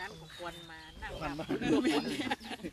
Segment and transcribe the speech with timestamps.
[0.00, 2.28] นั้นก็ควรมานั่งมันกับมันดูแบบเนี้ย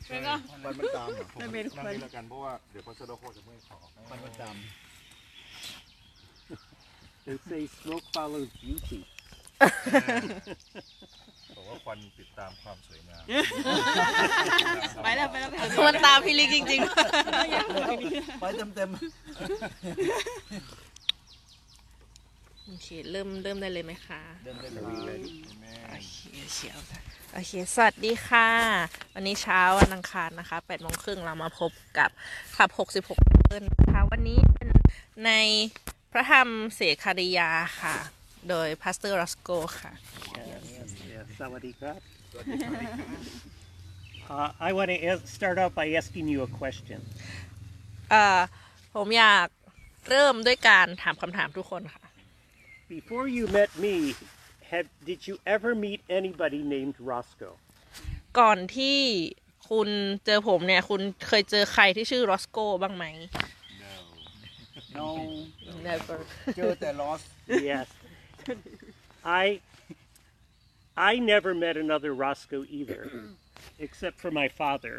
[0.08, 0.34] แล้วก็
[0.64, 3.76] มันมันตามเหรอมันเป็นคนนั่งนี่แล้วกันเพราะว่าเดี๋ยวพัสดุโคจะเมื่อยคอ
[4.10, 4.56] มันมันตาม
[7.26, 9.00] They say smoke follows beauty.
[11.56, 13.24] บอกว่าควันติดตามความสวยงาม
[15.02, 16.80] ไปแล้วไปแล้วไปแล้วมันตามพี่ลิกจริง
[18.40, 18.98] ไปเต็มเต็มๆ
[22.66, 24.64] โอเคเริ่มเริ่มได้เลยไหมคะเดินไป
[25.06, 25.20] เลย
[25.90, 26.18] โอเค
[26.54, 27.00] เชียวค่ะ
[27.32, 28.48] โอเค สวัสดีค่ะ
[29.14, 32.10] วันนี้เช้าวันอังคารนะคะ8โมงครึ่งเรามาพบกับ
[32.54, 34.68] คลับ 66เอินนะคะวันนี้เป็น
[35.26, 35.32] ใน
[36.12, 37.96] พระธรรมเศคาริยาห์ค่ะ
[38.48, 39.92] โดย Pastor Roscoe ค่ะ
[40.78, 41.26] Yes, yes.
[41.38, 42.00] Sawadee krap.
[44.30, 47.00] Uh, I want to ask, start out by asking you a question.
[48.10, 48.40] เอ่อ
[48.94, 49.48] ผมอยาก
[50.10, 52.05] เริ่มด้วยการถามคำถามทุกคนค่ะ
[52.97, 53.95] Before you met me,
[54.71, 57.55] had, did you ever meet anybody named Roscoe?
[58.39, 58.97] ก่อนที่
[59.69, 59.89] คุณ
[60.25, 63.05] เจอผมเนี่ย คุณเคยเจอใครที่ชื่อรอสโกบ้างไหม
[64.97, 65.07] no
[65.89, 66.17] Never
[66.57, 67.27] เจอแต่ lost
[67.71, 67.87] Yes.
[69.43, 69.45] I
[71.11, 73.01] I never met another Roscoe either,
[73.85, 74.95] except for my father,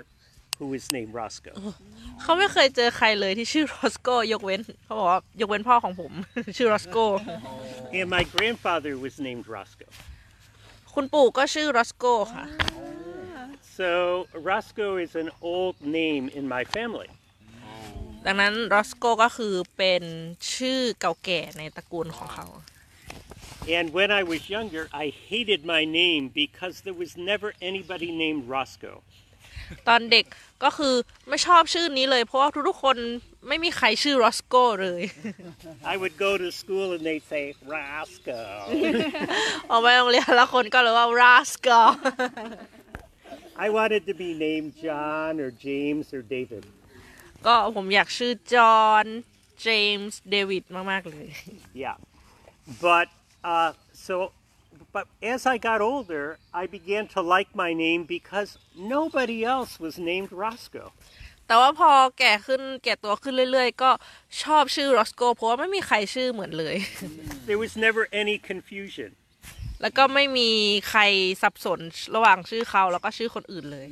[0.58, 1.54] who is named Roscoe.
[2.22, 6.12] เขาไม่เคยเจอใครเลยที่ชื่อ รอสโกยกเว้น เขาบอกว่ายกเว้นพ่อของผม
[6.56, 6.98] ชื่อรอสโก
[7.98, 9.92] And my grandfather was named Roscoe.
[10.94, 12.44] คุณปู่ก็ชื่อรอสโกค่ะ
[13.78, 13.90] So
[14.50, 17.10] Roscoe is an old name in my family.
[18.26, 20.02] ดังนั้นรอสโกก็คือเป็น
[20.54, 22.46] ชื่อเก่าแก่ในตระกูลของเขา
[23.76, 28.42] And when I was younger, I hated my name because there was never anybody named
[28.56, 28.98] Roscoe.
[29.88, 30.26] ตอนเด็ก
[30.63, 30.93] ก็คือ
[31.29, 32.97] ไม่ชอบชื่อนี้เลย เพราะว่าทุกๆคน
[33.47, 35.03] ไม่มีใครชื่อรอสโกเลย
[35.91, 38.47] I would go to school and they'd say, Roscoe.
[39.69, 41.69] ออกไปโรงเรียนแล้วคนก็เลยว่ารอสโก
[43.65, 46.63] I wanted to be named John or James or David.
[47.45, 49.05] ก็ผมอยากชื่อจอห์น
[49.61, 49.67] เจ
[49.97, 51.27] มส์เดวิดมาก ๆ เลย
[51.83, 51.97] Yeah.
[52.87, 53.07] But
[53.53, 53.71] uh,
[54.05, 54.15] so,
[54.96, 59.94] but as I got older, I began to like my name because nobody else was
[60.10, 60.90] named Roscoe.
[61.46, 63.90] แต่ว่าพอแก่ขึ้นแก่ตัวขึ้นเรื่อย ๆ ก็
[64.42, 66.76] ชอบชื่อรอสโกเพราะว่าไม่มีใครชื่อเหมือนเลย
[67.48, 69.10] There was never any confusion.
[69.82, 70.50] แล้วก็ไม่มี
[70.90, 71.00] ใคร
[71.42, 71.80] สับสน
[72.16, 73.86] ระหว่างชื่อเขาแล้วก็ชื่อคนอื่นเลย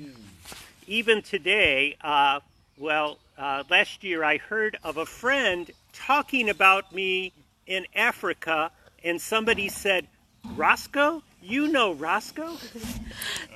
[0.98, 1.75] Even today,
[2.12, 2.37] uh,
[2.87, 3.10] well,
[3.44, 5.62] uh, last year I heard of a friend
[6.10, 7.10] talking about me
[7.76, 8.59] in Africa,
[9.06, 10.03] and somebody said,
[10.63, 11.16] Roscoe?
[11.53, 12.56] You know Roscoe?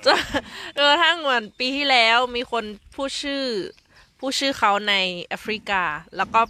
[0.04, 0.18] จน
[0.76, 2.64] จนกระทั่งเหมือนปีที่แล้วมีคน
[2.94, 3.44] พูดชื่อ
[4.18, 5.82] ผู้ชื่อเขาในแอฟริกา
[6.16, 6.40] แล้วก็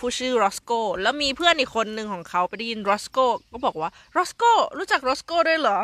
[0.00, 3.18] ผู้ชื่อรอสโกแล้วมีเพื่อนอีกคนหนึ่งของเขาไปได้ยินรอสโก
[3.52, 4.44] ก็บอกว่ารอสโก
[4.78, 5.80] รู้จักรอสโกด้วยเหรอ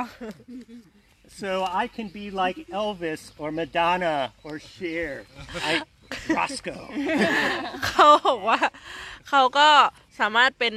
[1.42, 1.50] So
[1.82, 5.10] I can be like Elvis or Madonna or Cher.
[5.70, 5.72] I,
[6.38, 6.86] Roscoe.
[7.86, 8.60] เขาบอกว่า
[9.28, 9.68] เขาก็
[10.20, 10.74] สามารถเป็น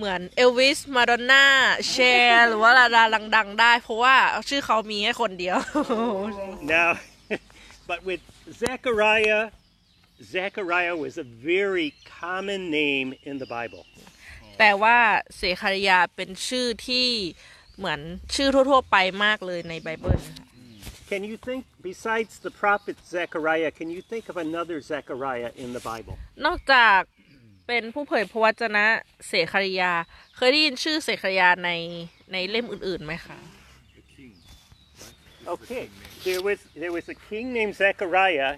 [0.00, 1.44] เหมือนเอลวิส มาดอนน่า
[1.90, 3.04] แชร์หรือว่าดารา
[3.36, 4.16] ดังๆ ได้ เพราะว่า
[4.48, 5.56] ชื่อเขามีแค่คนเดียว
[6.76, 6.90] Now,
[7.90, 8.22] but with
[8.64, 9.44] Zechariah,
[10.36, 11.88] Zechariah was a very
[12.20, 13.82] common name in the Bible.
[14.58, 14.98] แต่ว่า
[15.36, 17.06] เสคาริยาเป็นชื่อที่
[17.78, 18.00] เหมือน
[18.34, 20.46] ชื่อทั่วๆ ไปมากเลยในไบเบิลนะคะ
[21.10, 21.62] Can you think,
[21.92, 26.14] besides the prophet Zechariah, can you think of another Zechariah in the Bible?
[26.46, 27.00] นอกจาก
[27.70, 28.86] เป็นผู้เผยพระวจนะ
[29.28, 29.92] เสคาริยา
[30.36, 31.70] เคยได้ยินชื่อเสคาริยาใน
[32.32, 33.38] ในเล่มอื่นๆไหมคะ
[35.54, 35.84] Okay,
[36.26, 38.52] there was there was a king named Zechariah.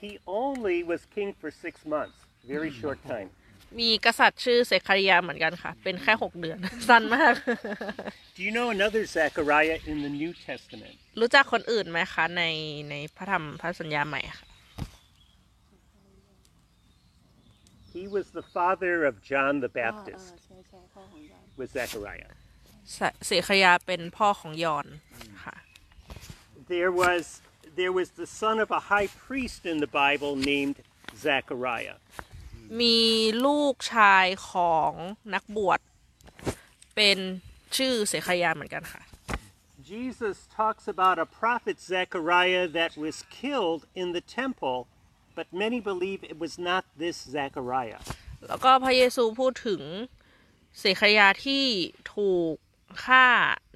[0.00, 0.10] He
[0.42, 2.18] only was king for six months,
[2.52, 3.28] very short time.
[3.80, 7.34] มีกษัตริย์ชื่อเสคาริยาเหมือนกันค่ะ เป็นแค่หกเดือน สั้นมาก
[8.36, 10.94] Do you know another Zechariah in the New Testament?
[11.20, 12.42] รู้จักคนอื่นไหมคะ ใน
[12.90, 14.49] ในพระธรรมพระสัญญาใหม่ค่ะ
[17.93, 20.33] He was the father of John the Baptist.
[21.59, 22.31] Was Zechariah?
[22.93, 24.87] เสเสคาริยาเป็นพ่อของยอน
[25.43, 25.55] ค่ะ
[26.75, 27.23] There was
[27.79, 30.77] there was the son of a high priest in the Bible named
[31.25, 31.97] Zechariah.
[32.81, 32.99] มี
[33.45, 34.91] ลูกชายของ
[35.33, 35.79] นักบวช
[36.95, 37.17] เป็น
[37.77, 39.01] ชื่อเสคาริยาเหมือนกันค่ะ
[39.93, 44.77] Jesus talks about a prophet Zechariah that was killed in the temple,
[45.38, 48.00] but many believe it was not this Zechariah.
[48.48, 49.82] แล้วก็พระเยซูพูดถึง
[50.78, 51.64] เสคาริยาที่
[52.14, 52.54] ถูก
[53.04, 53.26] ฆ่า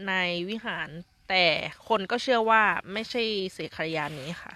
[0.09, 0.15] ใน
[0.49, 0.89] วิหาร
[1.29, 1.47] แต่
[1.89, 3.23] คนก็เชื่อว่าไม่ใช่
[3.55, 4.55] เสคาริยานี้ค่ะ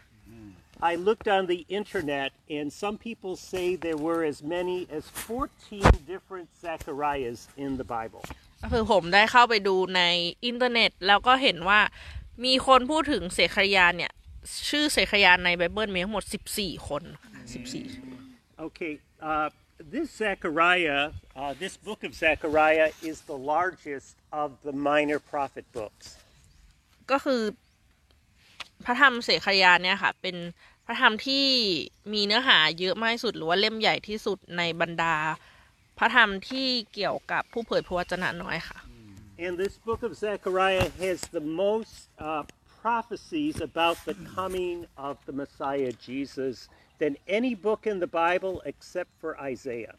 [0.80, 5.82] I looked on the internet, and some people say there were as many as 14
[6.06, 8.22] different Zechariahs in the Bible.
[8.62, 10.02] ก็คือผมได้เข้าไปดูใน
[10.46, 11.80] อินเทอร์เน็ต แล้วก็เห็นว่า
[12.44, 14.12] มีคนพูดถึงเสขยานเนี่ย
[14.70, 16.24] ชื่อเสขยานในไบเบิลมีทั้งหมด
[16.56, 17.02] 14 คน
[17.54, 17.86] สิบสี่
[18.66, 18.94] Okay,
[19.30, 19.48] uh,
[19.94, 21.02] this Zechariah,
[21.40, 26.06] uh, this book of Zechariah is the largest of the minor prophet books.
[27.10, 27.42] ก็คือ
[28.84, 30.36] พระธรรมเสขยานเนี่ยค่ะ เป็น
[30.86, 31.46] พระธรรมที่
[32.12, 35.14] มีเนื้อหาเยอะมากที่สุด หรือว่าเล่มใหญ่ที่สุดในบรรดา
[35.98, 38.78] พระธรรมที่เกี่ยวกับผู้เผยพระวจนะน้อยค่ะ
[39.44, 41.94] And this book of Zechariah has the most
[42.26, 42.42] uh,
[42.81, 46.55] prophecies about the coming of the Messiah Jesus
[46.99, 49.95] than any book in the Bible except for Isaiah.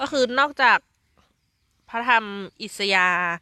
[0.00, 0.78] ก็คือนอกจาก
[1.88, 2.24] พระธรรม
[2.62, 3.34] อิสยาห์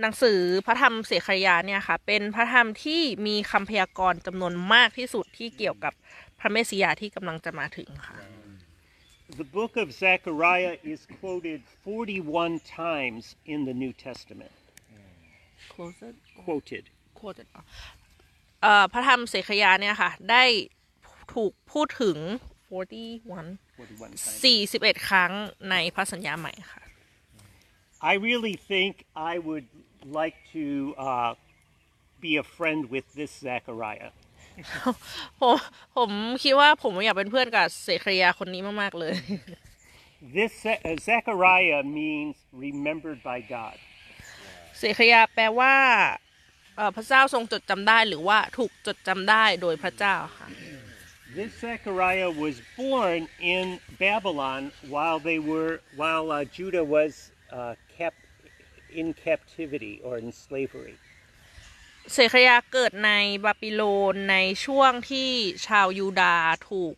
[0.00, 5.92] หนังสือพระธรรมเสขยาเนี่ยค่ะ เป็นพระธรรมที่มีคำพยากรณ์จำนวนมากที่สุดที่เกี่ยวกับ
[6.38, 8.18] พระเมสสิยาที่กำลังจะมาถึงค่ะ
[9.42, 14.52] The book of Zechariah is quoted 41 times in the New Testament.
[16.44, 16.84] Quoted.
[18.61, 20.43] เอ่อพระธรรมเสขยาเนี่ยค่ะ ได้
[21.33, 22.17] ถูกพูดถึง
[22.69, 22.71] 41
[23.77, 24.21] 41 times.
[24.99, 25.31] 41 ครั้ง
[25.69, 26.81] ในพระสัญญาใหม่ค่ะ
[28.11, 28.91] I really think
[29.31, 29.67] I would
[30.19, 30.65] like to
[31.07, 31.31] uh,
[32.25, 34.11] be a friend with this Zechariah.
[35.41, 35.57] ผม
[35.97, 36.11] ผม
[36.43, 39.15] คิดว่าผมอยากเป็นเพื่อนกับเสขยาคนนี้มาก ๆ เลย
[40.35, 42.35] This Ze- uh, Zechariah means
[42.65, 43.77] remembered by God.
[44.79, 46.28] เสขยาแปลว่าเอ่อ
[46.95, 50.47] พระเจ้าทรงจดจำได้หรือว่าถูกจดจำได้โดยพระเจ้าค่ะ
[51.37, 53.19] This Zechariah was born
[53.55, 53.65] in
[54.05, 54.61] Babylon
[54.93, 57.11] while they were while uh, Judah was
[57.51, 58.21] uh, kept
[58.99, 60.95] in captivity or in slavery.
[62.13, 63.11] เสขยาเกิดใน
[63.45, 63.81] บาบิโล
[64.11, 65.29] นในช่วงที่
[65.67, 66.95] ชาวยูดาห์ถูก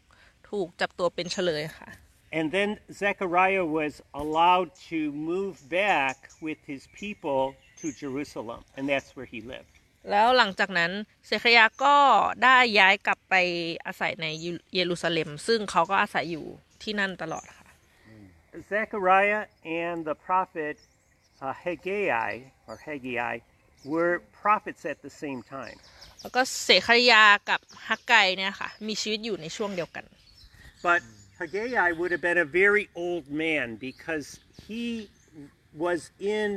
[0.50, 1.89] ถูกจับตัวเป็นเฉลยค่ะ
[2.38, 2.69] And then
[3.04, 3.94] Zechariah was
[4.24, 5.00] allowed to
[5.31, 7.42] move back with his people
[7.81, 9.72] to Jerusalem, and that's where he lived.
[10.10, 10.93] แล้วหลังจากนั้น
[11.26, 11.96] เสขยาก็
[12.44, 13.34] ได้ย้ายกลับไป
[13.87, 14.26] อาศัยใน
[14.75, 16.46] เยรูซาเล็ม ซึ่งเขาก็อาศัยอยู่
[16.82, 17.69] ที่นั่นตลอดค่ะ
[18.75, 19.44] Zechariah
[19.84, 20.76] and the prophet
[21.43, 22.32] uh, Haggai
[22.69, 23.34] or Haggai
[23.93, 25.78] were prophets at the same time.
[26.22, 30.04] แล้วก็เสขยากับฮักไกเนี่ยค่ะ มีชีวิตอยู่ในช่วงเดียวกัน
[30.88, 31.00] But
[31.40, 34.26] Haggai would have been a very old man because
[34.66, 34.84] he
[35.84, 36.00] was
[36.37, 36.48] in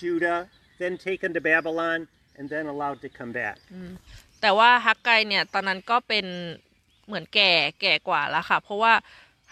[0.00, 0.40] Judah,
[0.80, 1.98] then taken to Babylon,
[2.38, 3.56] and then allowed to come back.
[4.40, 6.26] แต่ว่าฮักไกเนี่ยตอนนั้นก็เป็น
[7.06, 8.94] เหมือนแก่แก่กว่าแล้วค่ะ เพราะว่า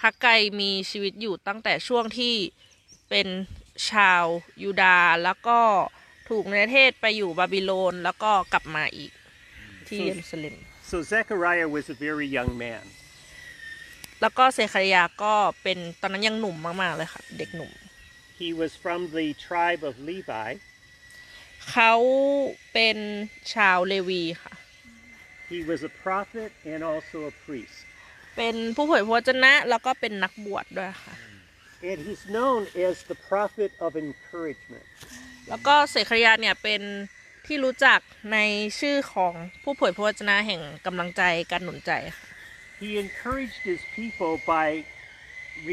[0.03, 0.29] ฮักไก
[0.61, 2.35] มีชีวิตอยู่ตั้งแต่ช่วงที่
[3.11, 3.29] เป็น
[3.91, 4.25] ชาว
[4.63, 5.59] ยูดาห์แล้วก็
[6.29, 9.11] ถูกในประเทศไปอยู่บาบิโลนแล้วก็กลับมาอีก
[9.89, 10.55] ที่เยรูซาเล็ม
[10.91, 12.85] So Zechariah was a very young man.
[14.21, 17.71] แล้วก็เซคารยาก็เป็นตอนนั้นยังหนุ่มมากๆเลยค่ะ เด็กหนุ่ม
[18.41, 20.49] He was from the tribe of Levi.
[21.71, 21.95] เขา
[22.73, 22.99] เป็น
[23.55, 24.55] ชาวเลวีค่ะ
[25.53, 27.79] He was a prophet and also a priest.
[28.37, 31.15] เป็นผู้เผยพระวจนะแล้วก็เป็นนักบวชด้วยค่ะ
[31.91, 34.87] And he's known as the prophet of encouragement.
[35.49, 36.83] แล้วก็เสขยาเนี่ยเป็น
[37.47, 38.01] ที่รู้จัก
[38.33, 38.39] ใน
[38.81, 42.27] ชื่อของผู้เผยพระวจนะแห่งกำลังใจการหนุนใจค่ะ
[42.83, 44.67] He encouraged his people by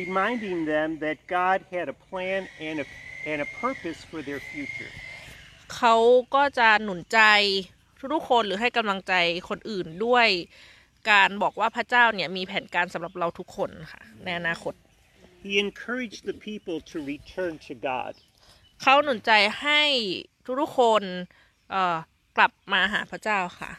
[0.01, 2.87] reminding them that God had a plan and a,
[3.31, 4.93] and a purpose for their future.
[5.77, 5.97] เขา
[6.35, 7.21] ก็จะหนุนใจ
[8.15, 9.15] ทุกๆคนหรือให้กำลังใจ
[9.49, 10.29] คนอื่นด้วย
[11.11, 14.75] การบอกว่าพระเจ้าเนี่ยมีแผนการสำหรับเราทุกคนค่ะ ในอนาคต
[15.47, 18.13] He encouraged the people to return to God.
[18.83, 19.33] เขาหนุนใจ
[19.63, 19.83] ให้
[20.61, 21.03] ทุกๆคน
[21.71, 21.97] เอ่อ
[22.37, 23.73] กลับมาหาพระเจ้าค่ะ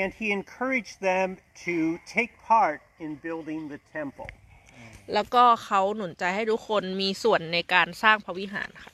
[0.00, 1.28] And he encouraged them
[1.66, 1.76] to
[2.16, 4.28] take part in building the temple.
[5.13, 8.93] แล้วก็เขาหนุนใจให้ทุกคนมีส่วนในการสร้างพระวิหารค่ะ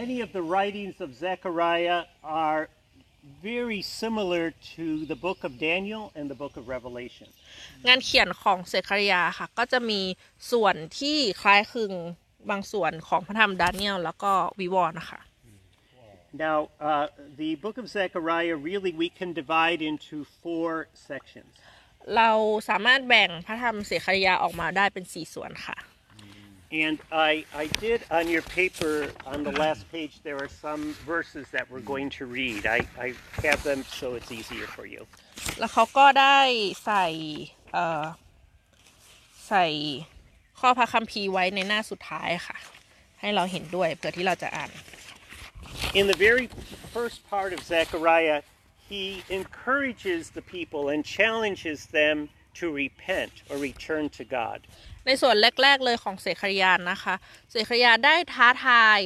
[0.00, 2.00] Many of the writings of Zechariah
[2.44, 2.62] are
[3.42, 4.44] very similar
[4.76, 7.28] to the book of Daniel and the book of Revelation.
[7.88, 10.00] งานเขียนของเสคาริยาค่ะ ก็จะมี
[10.52, 11.92] ส่วนที่คล้ายคลึง
[12.50, 15.20] บางส่วนของพระธรรมดาเนียลแล้วก็วิวรณ์นะคะ
[16.46, 17.06] Now, uh,
[17.42, 21.52] the book of Zechariah really we can divide into four sections.
[22.16, 22.30] เรา
[22.68, 25.78] สามารถแบ่งพระธรรมเสคาริยาออกมาได้เป็นสี่ส่วนค่ะ
[26.86, 26.98] And
[27.30, 28.94] I, I did on your paper,
[29.32, 30.82] on the last page, there are some
[31.14, 32.62] verses that we're going to read.
[32.64, 33.08] I, I
[33.48, 35.02] have them so it's easier for you.
[35.58, 36.38] แล้วเขาก็ได้
[36.86, 37.06] ใส่
[37.72, 38.04] เอ่อ
[39.48, 39.66] ใส่
[40.60, 42.56] ข้อพระคัมภีร์ไว้ในหน้าสุดท้ายค่ะ
[43.20, 44.70] ให้เราเห็นด้วยเพื่อที่เราจะอ่าน
[46.00, 46.46] In the very
[46.96, 48.38] first part of Zechariah,
[48.90, 49.06] he
[49.40, 52.16] encourages the people and challenges them
[52.58, 54.58] to repent or return to God.
[55.06, 57.14] ในส่วนแรก ๆ เลยของเสขยานนะคะ
[57.50, 58.98] เสขยานได้ท้าทาย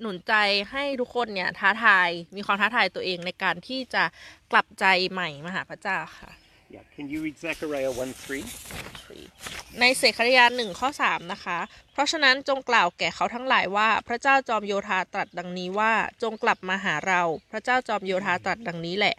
[0.00, 0.34] หนุนใจ
[0.70, 4.04] ให้ทุกคนเนี่ยท้าทายมีความท้าทายตัวเองในการที่จะ
[4.52, 6.30] กลับใจใหม่มาหาพระเจ้าค่ะ
[6.74, 6.84] Yeah.
[6.96, 9.80] Can you read Zechariah 1 3?
[9.80, 11.58] ในเสกริยาหนึ่งข้อสามนะคะ
[11.92, 19.14] เพราะฉะนั้นจงกล่าวแก่เขาทั้งหลายว่า พระเจ้าจอมโยธาตรัสดังนี้ว่าจงกลับมาหาเรา พระเจ้าจอมโยธาตรัสดังนี้แหละ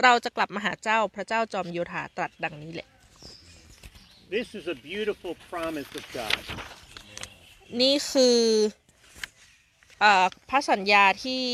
[0.00, 2.88] เราจะกลับมาหาเจ้าพระเจ้าจอมโยธาตรัสดังนี้แหละ
[4.36, 6.42] This is a beautiful promise of God.
[7.80, 8.38] นี่คือ
[10.00, 11.44] เออพระสัญญาที่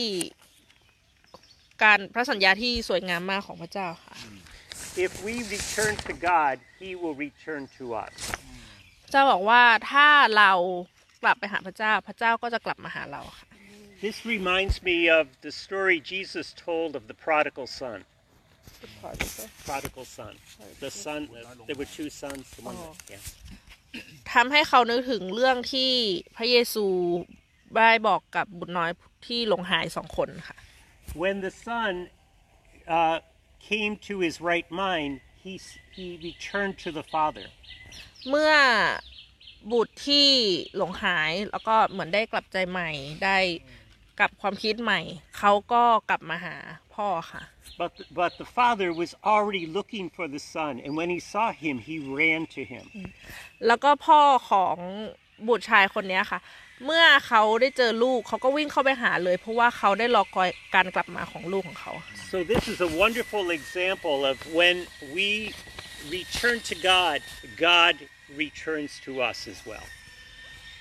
[1.82, 4.14] การพระสัญญาที่สวยงามมากของพระเจ้าค่ะ
[5.05, 8.13] If we return to God, He will return to us.
[9.11, 10.51] เจ้าบอกว่าถ้าเรา
[11.23, 13.45] กลับไปหาพระเจ้า พระเจ้าก็จะกลับมาหาเราค่ะ
[14.05, 17.99] This reminds me of the story Jesus told of the prodigal son.
[19.69, 20.33] Prodigal son.
[20.79, 21.21] The son,
[21.67, 22.43] there were two sons.
[22.57, 23.23] The one that, yeah.
[24.33, 25.91] ทำให้เขานึกถึงเรื่องที่
[26.35, 26.85] พระเยซู
[27.77, 28.91] ได้บอกกับบุตรน้อย
[29.27, 30.57] ที่หลงหายสองคนค่ะ
[31.23, 31.91] When the son
[32.95, 33.17] uh,
[33.70, 35.12] came to his right mind,
[35.44, 37.46] he, s- he returned to the father.
[38.30, 38.52] เมื่อ
[39.72, 40.28] บุตรที่
[40.76, 42.90] หลงหายแล้วก็เหมือนได้กลับใจใหม่
[43.24, 43.38] ได้
[44.18, 45.00] กลับความคิดใหม่
[45.38, 46.56] เขาก็กลับมาหา
[46.94, 47.42] พ่อค่ะ
[47.82, 51.74] But, but the father was already looking for the son, and when he saw him,
[51.88, 52.84] he ran to him.
[53.66, 54.20] แล้วก็พ่อ
[54.50, 54.76] ของ
[55.48, 56.40] บุตรชายคนเนี้ยค่ะ
[56.84, 61.92] เมื่อเขาได้เจอลูกเขาก็วิ่งเข้าไปหาเลย เพราะว่าเขาได้รอคอยการกลับมาของลูกของเขา
[62.32, 64.76] So this is a wonderful example of when
[65.16, 65.28] we
[66.16, 67.18] return to God,
[67.68, 67.94] God
[68.42, 69.86] returns to us as well.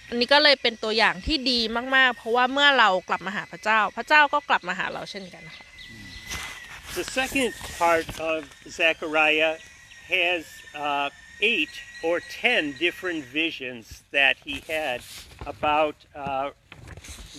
[0.09, 1.59] อันนี้ก็เลยเป็นตัวอย่างที่ดี
[1.95, 5.65] มาก ๆ เพราะว่าเมื่อเรากลับมาหาพระเจ้า พระเจ้าก็กลับมาหาเราเช่นกันค่ะ
[6.99, 8.39] The second part of
[8.79, 9.55] Zechariah
[10.13, 10.43] has
[10.85, 11.09] uh,
[11.41, 11.73] eight
[12.04, 14.98] or ten different visions that he had
[15.46, 16.50] about uh,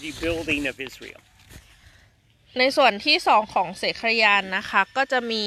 [0.01, 1.21] the building of Israel.
[2.59, 5.45] ในส่วนที่สองของเสกยานนะคะ ก็จะมี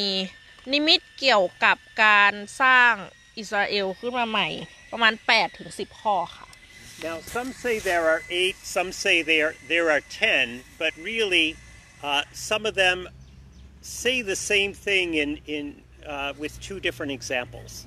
[0.73, 2.33] นิมิตเกี่ยวกับการ
[2.63, 2.93] สร้าง
[3.39, 4.49] อิสราเอลขึ้นมาใหม่
[4.93, 6.47] ประมาณ8ถึง10 ข้อค่ะ
[7.03, 11.57] Now, some say there are eight, some say there there are ten, but really,
[12.03, 13.09] uh, some of them
[13.83, 15.65] say the same thing in in
[16.07, 17.87] uh, with two different examples.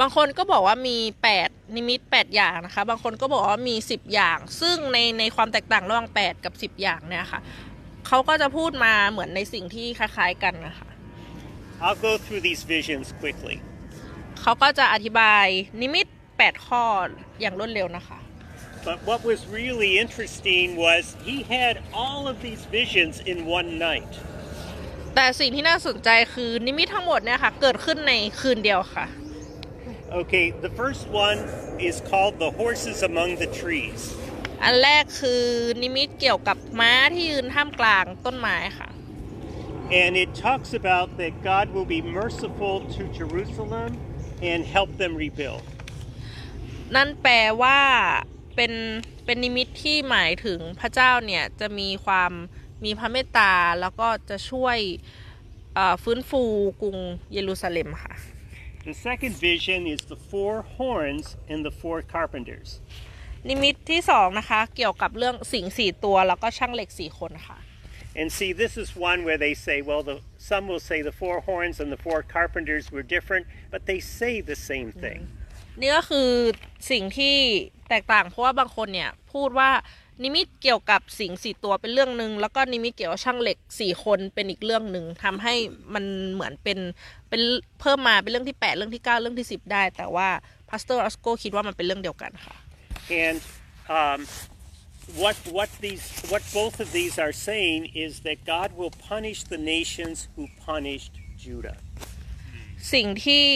[0.00, 0.98] บางคนก็บอกว่ามี
[1.36, 7.40] 8 นิมิต 8 อย่างนะคะ บางคนก็บอกว่ามี 10 อย่าง ซึ่งในในความแตกต่างระหว่าง 8 กับ 10 อย่างเนี่ยค่ะ
[8.06, 10.88] เขาก็จะพูดมาเหมือนในสิ่งที่คล้ายๆกันนะคะ
[11.84, 13.56] I'll go through these visions quickly.
[14.40, 15.46] เขาก็จะอธิบาย
[15.82, 16.84] นิมิต 8 ข้อ
[17.40, 18.18] อย่างรวดเร็วนะคะ
[18.88, 24.12] But what was really interesting was he had all of these visions in one night.
[25.14, 29.06] แต่สิ่งที่น่าสนใจคือนิมิตทั้งหมดเนี่ยค่ะเกิดขึ้นในคืนเดียวค่ะ
[30.14, 31.38] Okay, the first one
[31.80, 34.00] is called the horses among the trees.
[34.62, 35.44] อันแรกคือ
[35.82, 38.88] นิมิตเกี่ยวกับม้าที่ยืนท่ามกลางต้นไม้ค่ะ
[40.02, 43.90] And it talks about that God will be merciful to Jerusalem
[44.50, 45.64] and help them rebuild.
[46.94, 47.80] นั่นแปลว่า
[48.56, 48.72] เป็น
[49.24, 52.32] เป็นนิมิตที่หมายถึงพระเจ้าเนี่ยจะมีความ
[52.84, 54.78] มีพระเมตตาแล้วก็จะช่วย
[55.74, 56.42] เอ่อฟื้นฟู
[56.82, 56.96] กรุง
[57.32, 58.14] เยรูซาเล็มค่ะ
[58.89, 62.69] The second vision is the four horns and the four carpenters.
[63.49, 67.59] นิมิตที่สองนะคะ เกี่ยวกับเรื่องสิงห์สี่ตัวแล้วก็ช่างเหล็กสี่คนค่ะ
[68.19, 70.15] And see, this is one where they say, well, the,
[70.49, 74.33] some will say the four horns and the four carpenters were different, but they say
[74.51, 75.19] the same thing.
[75.81, 76.29] นี่ก็คือ
[76.91, 77.35] สิ่งที่
[77.89, 79.69] แตกต่างเพราะว่าบางคนเนี่ยพูดว่า
[80.22, 85.54] นิมิตเกี่ยวกับสิงห์สี่ตัวเป็นเรื่องหนึ่งแล้วก็นิมิตเกี่ยวกับช่างเหล็กสี่คนเป็นอีกเรื่องหนึ่งทำให้
[85.94, 86.78] มันเหมือนเป็น
[87.28, 87.42] เป็น
[87.80, 90.28] เพิ่มมาเป็นเรื่องที่ 8 เรื่องที่ 9 เรื่องที่ 10 ได้ แต่ว่า
[90.68, 92.54] Pastor Roscoe คิดว่ามันเป็นเรื่องเดียวกันค่ะ
[93.24, 93.38] And
[93.98, 94.20] um,
[95.22, 99.60] what what these what both of these are saying is that God will punish the
[99.74, 101.78] nations who punished Judah.
[102.92, 103.46] สิ่งที่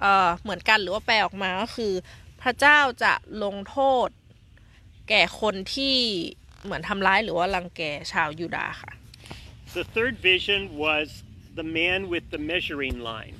[0.00, 1.92] เอ่อเหมือนกันหรือว่าแปลออกมาก็คือ
[2.42, 3.12] พระเจ้าจะ
[3.44, 4.08] ลงโทษ
[5.14, 5.96] แก่คนที่
[6.64, 8.92] เหมือนทำร้ายหรือว่ารังแกชาวยูดาห์ค่ะ
[9.78, 11.06] The third vision was
[11.58, 13.36] the man with the measuring line.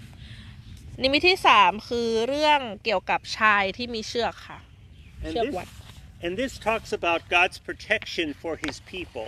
[1.03, 4.59] นิมิตที่สามคือเรื่องเกี่ยวกับชายที่มีเชือกค่ะ
[5.25, 5.69] And เชือก this, วัด
[6.25, 9.27] and this talks about God's protection for his people,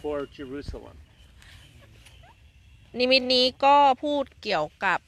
[0.00, 0.96] for Jerusalem.
[2.98, 4.98] นิมิตนี้ก็พูดเกี่ยวกับ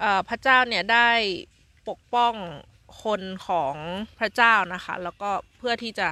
[0.00, 1.10] เอ่อพระเจ้าเนี่ยได้
[1.88, 2.34] ปกป้อง
[3.04, 3.74] คนของ
[4.18, 6.08] พระเจ้านะคะ แล้วก็ เพื่อที่จะ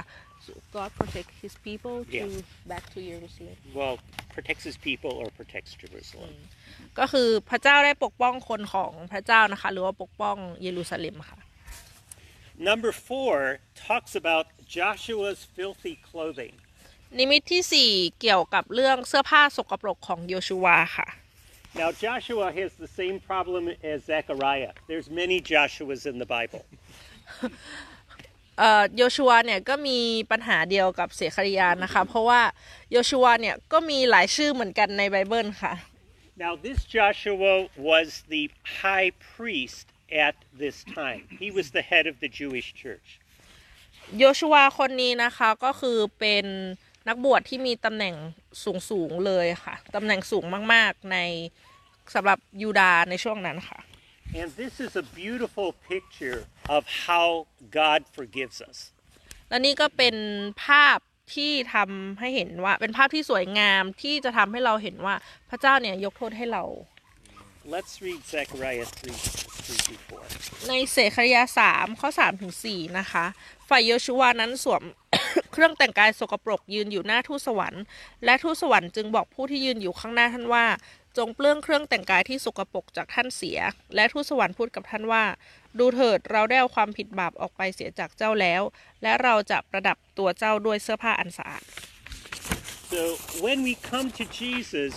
[0.77, 2.71] God protect his people to Yeah.
[2.71, 3.95] back to Jerusalem Well,
[4.35, 6.33] protects his people or protects Jerusalem.
[6.99, 11.39] ก็คือพระเจ้าได้ปกป้องคนของพระเจ้านะคะ หรือว่าปกป้องเยรูซาเล็มค่ะ
[12.69, 13.35] Number four
[13.87, 16.53] talks about Joshua's filthy clothing.
[17.17, 17.89] นิมิตที่สี่
[18.21, 21.07] เกี่ยวกับเรื่องเสื้อผ้าสกปรกของโยชูวาค่ะ
[21.81, 24.73] Now, Joshua has the same problem as Zechariah.
[24.89, 26.63] There's many Joshuas in the Bible.
[28.59, 29.99] เอ่อโยชูวาเนี่ยก็มี
[30.31, 32.41] ปัญหาเดียวกับเสคาริยานนะคะ เพราะว่า
[32.91, 35.73] โยชูวาเนี่ยก็มีหลายชื่อเหมือนกันในไบเบิลค่ะ
[36.45, 37.53] Now, this Joshua
[37.89, 38.43] was the
[38.81, 39.85] high priest
[40.27, 41.23] at this time.
[41.41, 43.09] He was the head of the Jewish church.
[44.19, 46.45] โยชูวาคนนี้นะคะก็คือเป็น
[47.07, 48.15] นักบวชที่มีตำแหน่ง
[48.63, 51.17] สูงสูงๆเลยค่ะตำแหน่งสูงมากๆใน
[52.15, 53.79] สำหรับยูดาห์ในช่วงนั้นค่ะ
[54.39, 56.39] And this is a beautiful picture
[56.77, 57.27] of how
[57.79, 58.77] God forgives us.
[59.49, 60.15] และนี่ก็เป็น
[60.65, 60.97] ภาพ
[61.35, 65.15] ที่ทำให้เห็นว่าเป็นภาพที่สวยงามที่จะทำให้เราเห็นว่า
[65.49, 66.63] พระเจ้าเนี่ยยกโทษให้เรา
[67.75, 70.67] Let's read Zechariah 3, 3 through 4.
[70.67, 73.25] ในเสคาริยาสามข้อสามถึงสี่นะคะ
[73.69, 74.83] ฝ่ายโยชูวานั้นสวม
[75.51, 77.83] เครื่องแต่งกายสกปรกยืนอยู่หน้าทูตสวรรค์
[78.25, 80.65] และทูตสวรรค์จึงบอกผู้ที่ยืนอยู่ข้างหน้าท่านว่า
[81.17, 83.59] จงเปลื้องเครื่องแต่งกายที่สกปรกจากท่านเสีย
[83.95, 85.23] และทูตสวรรค์พูดกับท่านว่า
[85.77, 88.61] ดูเถิดเราได้เอาความผิดบาปออกไปเสียจากเจ้าแล้ว
[89.03, 91.63] และเราจะประดับตัวเจ้าด้วยเสื้อผ้าอันสะอาด
[92.93, 93.03] So
[93.45, 94.93] when we come to Jesus,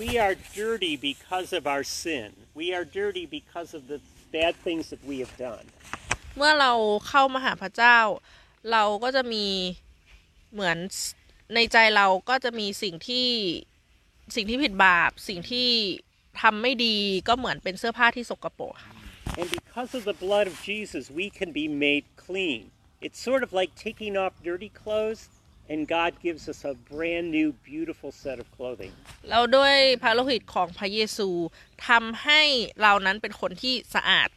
[0.00, 2.28] we are dirty because of our sin.
[2.60, 3.98] We are dirty because of the
[4.36, 5.66] bad things that we have done.
[6.36, 6.72] เมื่อเรา
[7.08, 7.98] เข้ามาหาพระเจ้า
[8.72, 9.46] เราก็จะมี
[10.52, 10.78] เหมือน
[11.54, 13.28] ในใจเราก็จะมีสิ่งที่
[14.34, 15.68] สิ่งที่ผิดบาป สิ่งที่
[16.40, 16.96] ทำไม่ดี
[17.28, 18.94] ก็เหมือนเป็นเสื้อผ้าที่สกปรกค่ะ
[19.39, 22.59] And because of the blood of Jesus, we can be made clean.
[23.05, 25.21] It's sort of like taking off dirty clothes,
[25.71, 28.93] and God gives us a brand new, beautiful set of clothing.
[29.29, 31.29] เราด้วยพระโลหิตของพระเยซู
[31.87, 32.41] ทำให้
[32.81, 34.29] เรานั้นเป็นคนที่สะอาด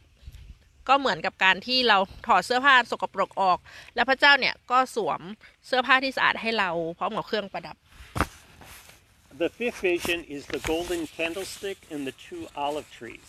[0.89, 3.59] ก็เหมือนกับการที่เราถอดเสื้อผ้าสกปรกออก
[3.95, 5.21] และพระเจ้าเนี่ยก็สวม
[5.67, 7.75] เสื้อผ้าที่สะอาดให้เราพร้อมกับเครื่องประดับ
[9.43, 13.27] The fifth vision is the golden candlestick and the two olive trees.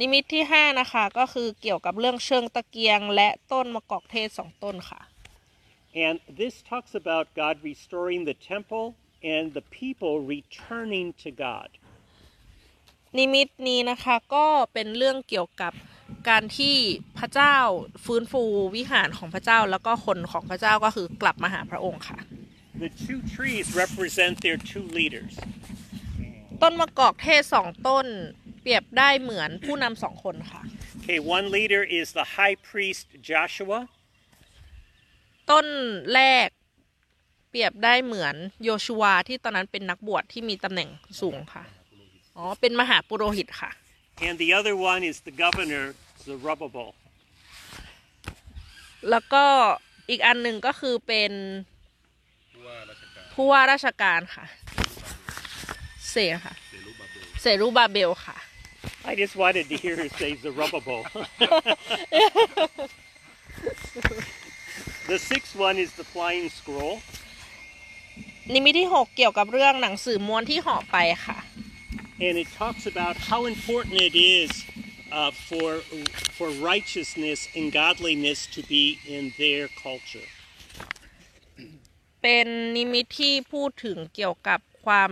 [0.00, 5.00] นิมิตที่ห้านะคะ ก็คือเกี่ยวกับเรื่องเชิงตะเกียง และต้นมะกอกเทศสองต้นค่ะ
[6.06, 8.86] And this talks about God restoring the temple
[9.34, 11.68] and the people returning to God.
[13.18, 15.72] นิมิตนี้นะคะก็เป็นเรื่องเกี่ยวกับ
[16.28, 16.76] การที่
[17.18, 17.56] พระเจ้า
[18.04, 18.42] ฟื้นฟู
[18.76, 22.18] วิหารของพระเจ้าแล้วก็คนของพระเจ้าก็คือกลับมาหาพระองค์ค่ะ
[22.84, 25.34] The two trees represent their two leaders.
[26.62, 28.06] ต้นมะกอกเทศสองต้น
[28.62, 30.62] เปรียบได้เหมือนผู้นำสองคนค่ะ
[30.96, 33.80] Okay, one leader is the high priest Joshua,
[35.50, 35.66] ต้น
[36.14, 36.48] แรก
[37.50, 40.88] เปรียบได้เหมือนโยชูวาที่ตอนนั้นเป็นนักบวชที่มีตำแหน่ง
[41.20, 41.64] สูงค่ะ
[42.36, 43.70] อ๋อ เป็นมหาปุโรหิตค่ะ
[44.26, 45.84] and the other one is the governor
[46.26, 46.88] Zerubbabel.
[49.10, 49.44] แล้วก็
[50.10, 51.32] อีกอันหนึ่งก็คือเป็น
[52.54, 54.46] ผู้ว่าราชการผู้ว่าราชการค่ะ
[56.10, 58.36] เซค่ะเซรุบาเบลเซรูบาเบลค่ะ
[59.07, 61.01] I just wanted to hear her say Zerubbabel.
[65.11, 66.95] the sixth one is the flying scroll.
[68.53, 71.39] นิมิตที่หกเกี่ยวกับเรื่องหนังสือม้วนที่ห่อไปค่ะ
[72.27, 74.51] and it talks about how important it is
[75.11, 75.69] uh, for
[76.37, 80.27] for righteousness and godliness to be in their culture.
[82.21, 85.11] เป็นนิมิตที่พูดถึงเกี่ยวกับความ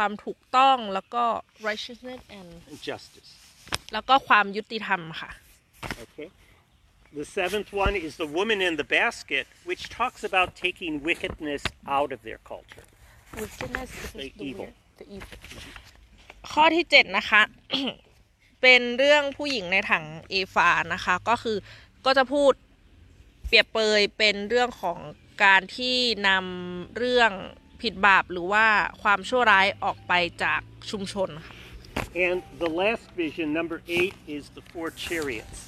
[0.00, 1.24] ความถูกต้องแล้วก็
[1.70, 3.30] righteousness and and Justice.
[3.92, 5.30] แล้วก็ความยุติธรรมค่ะ
[6.04, 6.28] Okay.
[7.18, 11.62] The seventh one is the woman in the basket, which talks about taking wickedness
[11.96, 12.84] out of their culture.
[13.42, 14.68] wickedness is The evil.
[15.00, 15.38] the evil
[16.52, 17.42] ข้อที่เจ็ดนะคะ
[18.62, 21.56] เป็นเรื่องผู้หญิงในถังเอฟานะคะ ก็คือ
[22.06, 22.52] ก็จะพูด
[23.46, 24.98] เปรียบเปยเป็นเรื่องของ
[25.44, 25.96] การที่
[26.28, 27.32] นำเรื่อง
[27.82, 28.66] ผิดบาปหรือว่า
[29.02, 30.12] ความชั่วร้ายออกไป
[30.42, 31.54] จากชุมชนค่ะ
[32.26, 35.58] And the last vision, number eight, is the four chariots.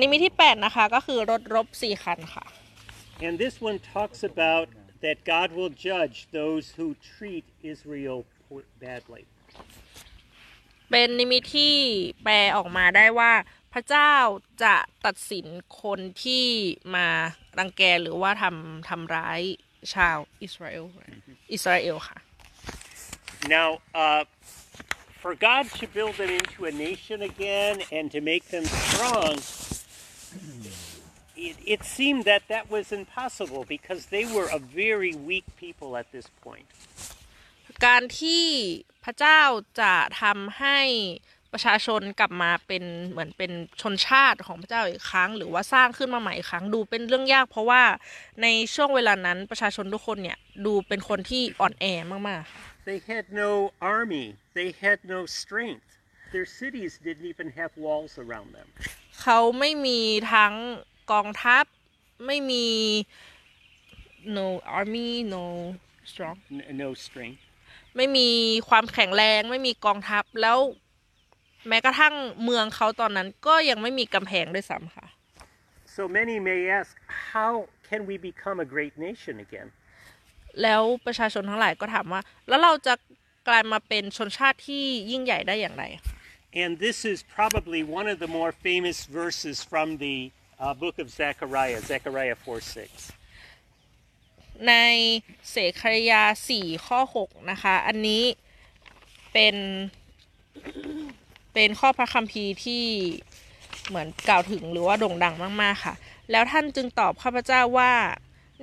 [0.00, 2.44] นิมิตที่แปดนะคะก็คือรถรบสี่คันค่ะ
[3.26, 4.66] And this one talks about
[5.04, 9.22] that God will judge those who treat Israel po- badly.
[10.90, 11.74] เป็นนิมิตที่
[12.22, 13.32] แปลออกมาได้ว่า
[13.72, 14.12] พระเจ้า
[14.62, 15.46] จะตัดสิน
[15.82, 16.44] คนที่
[16.94, 17.06] มา
[17.58, 19.40] รังแกหรือว่าทำทำร้าย
[19.93, 20.85] ชาวอิสราเอล
[21.53, 22.17] อิสราเอลค่ะ
[23.57, 24.23] Now, uh,
[25.21, 29.33] for God to build them into a nation again and to make them strong,
[31.35, 36.07] it, it seemed that that was impossible because they were a very weak people at
[36.15, 36.67] this point.
[37.85, 38.45] การที่
[39.03, 39.41] พระเจ้า
[39.79, 40.79] จะทำให้
[41.52, 47.82] ประชาชนกลับมาเป็นเหมือนเป็นชนชาติของพระเจ้าอีกครั้ง หรือว่าสร้างขึ้นมาใหม่อีกครั้งดูเป็นเรื่องยาก เพราะว่า
[48.42, 51.84] ในช่วงเวลานั้นประชาชนทุกคนเนี่ยดูเป็นคนที่อ่อนแอ
[52.28, 53.50] มากๆ They had no
[53.94, 54.26] army,
[54.58, 55.88] they had no strength.
[56.34, 58.68] Their cities didn't even have walls around them.
[59.22, 60.00] เขาไม่มี
[60.32, 60.54] ทั้ง
[61.12, 61.64] กองทัพ
[62.26, 62.66] ไม่มี
[64.38, 64.46] no
[64.78, 65.44] army no
[66.10, 67.40] strong N- no strength.
[67.96, 68.28] ไม่มี
[68.68, 70.58] ความแข็งแรงไม่มีกองทัพแล้ว
[71.68, 75.06] แม้กระทั่งเมืองเขาตอนนั้นก็ยังไม่มีกำแพงด้วยซ้ำค่ะ
[75.96, 76.92] So many may ask,
[77.32, 77.52] how
[77.88, 79.68] can we become a great nation again?
[80.62, 82.94] แล้วประชาชนทั้งหลายก็ถามว่า แล้วเราจะ
[83.48, 85.84] กลายมาเป็นชนชาติที่ยิ่งใหญ่ได้อย่างไร
[86.62, 90.16] And this is probably one of the more famous verses from the
[90.58, 92.78] uh, book of Zechariah, Zechariah 4 6.
[94.68, 94.74] ใน
[95.50, 98.22] เสคริยาสี่ข้อหกนะคะ อันนี้
[99.32, 99.56] เป็น
[101.58, 102.84] เป็นข้อพระคัมภีร์ที่
[103.88, 105.94] เหมือนกล่าวถึงหรือว่าโด่งดังมาก ๆ ค่ะ
[106.30, 107.92] แล้วท่านจึงตอบข้าพเจ้าว่า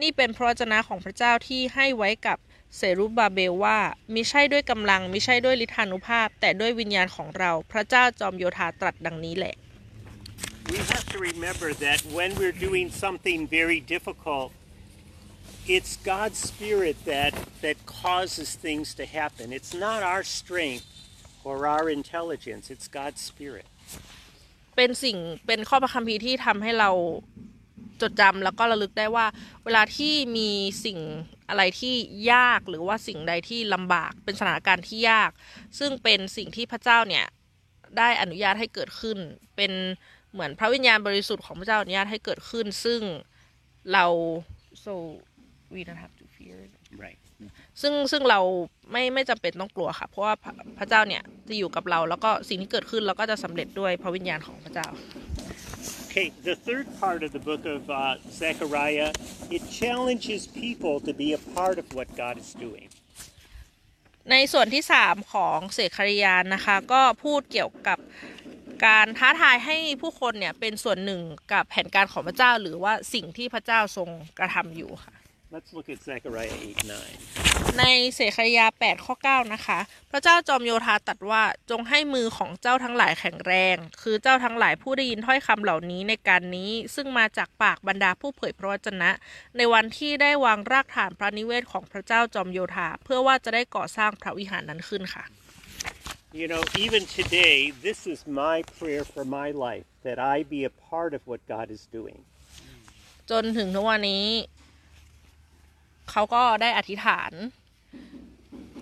[0.02, 2.38] นี่เป็นพระวจนะของพระเจ้าที่ให้ไว้กับ
[2.78, 3.78] เซรุบาเบลว่า
[4.14, 9.56] มิใช่ด้วยกำลังมิใช่ด้วยฤทธานุภาพ แต่ด้วยวิญญาณของเรา พระเจ้าจอมโยธาตรัสดังนี้แหละ
[10.74, 14.50] We have to remember that when we're doing something very difficult,
[15.76, 19.46] it's God's Spirit that, that causes things to happen.
[19.58, 20.86] It's not our strength
[21.48, 23.68] or our intelligence, it's God's Spirit.
[24.76, 26.92] เป็นสิ่งเป็นข้อประคัมภีร์ที่ทำให้เรา
[28.02, 29.26] จดจำแล้วก็ระลึกได้ว่า
[29.64, 30.50] เวลาที่มี
[30.86, 31.00] สิ่ง
[31.50, 31.96] อะไรที่
[32.32, 35.32] ยากหรือว่าสิ่งใดที่ลำบากเป็นสถานการณ์ที่ยาก
[35.80, 37.26] ซึ่งเป็นสิ่งที่พระเจ้าเนี่ย
[37.98, 39.18] ได้อนุญาตให้เกิดขึ้น
[39.56, 39.72] เป็น
[40.34, 43.02] เหมือนพระวิญญาณบริสุทธิ์ของพระเจ้าอนุญาตให้เกิดขึ้น ซึ่ง
[43.92, 44.06] เรา
[44.86, 44.94] so
[45.74, 46.58] we don't have to fear
[47.06, 47.20] Right.
[47.82, 48.40] ซึ่งซึ่งเรา
[48.92, 54.88] ไม่ไม่จำเป็นต้องกลัวค่ะ เพราะว่าพระพระเจ้าเนี่ยจะอยู่กับเราแล้วก็สิ่งที่เกิดขึ้นเราก็จะสำเร็จด้วยพระวิญญาณของพระเจ้า
[56.16, 59.12] Okay, the third part of the book of uh, Zechariah,
[59.50, 62.88] it challenges people to be a part of what God is doing.
[64.32, 68.00] ในส่วนที่สามของเสกคริยานนะคะ ก็พูดเกี่ยวกับ
[68.86, 71.22] การท้าทายให้ผู้คนเนี่ยเป็นส่วนหนึ่ง
[71.54, 75.13] กับแผนการของพระเจ้า หรือว่าสิ่งที่พระเจ้าทรงกระทำอยู่ค่ะ
[75.56, 77.80] Let's look at Zechariah 8 9.
[77.80, 77.84] ใน
[78.16, 79.80] เสคริยา 8 ข้อ 9 นะคะ
[80.12, 89.12] พระเจ้าจอมโยธาตรัดว่าจงให้มือของเจ้าทั้งหลายแข็งแรง คือเจ้าทั้งหลายผู้ได้ยินถ้อยคำเหล่านี้ในการนี้ ซึ่งมาจากปากบรรดาผู้เผยพระวจนะ
[89.58, 95.24] ในวันที่ได้วางรากฐานพระนิเวศของพระเจ้าจอมโยธา เพื่อว่าจะได้ก่อสร้างพระวิหารนั้นขึ้นค่ะ
[96.42, 100.74] You know, even today, this is my prayer for my life that I be a
[100.90, 102.20] part of what God is doing.
[103.32, 104.26] จนถึงทุกวันนี้
[106.12, 107.32] เขาก็ได้อธิษฐาน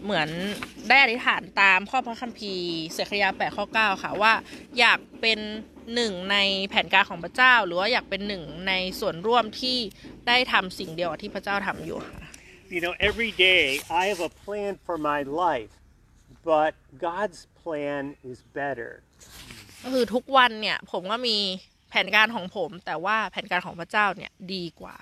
[0.04, 0.30] เหมือน
[0.90, 4.34] ได้อธิษฐานตามข้อพระคัมภีร์เสคยาแปดข้อเก้าค่ะว่า
[4.80, 5.40] อยากเป็น
[5.96, 6.38] หนึ่งใน
[6.70, 9.78] แผนการของพระเจ้า หรือว่าอยากเป็นหนึ่งในส่วนร่วมที่
[10.28, 12.20] ได้ทำสิ่งเดียวกับที่พระเจ้าทำอยู่ค่ะ
[12.76, 13.64] You know, every day
[14.02, 15.74] I have a plan for my life,
[16.52, 16.72] but
[17.08, 18.92] God's plan is better.
[19.84, 21.38] ก็คือทุกวันเนี่ยผมก็มี
[21.90, 24.96] แผนการของผม แต่ว่าแผนการของพระเจ้าเนี่ยดีกว่า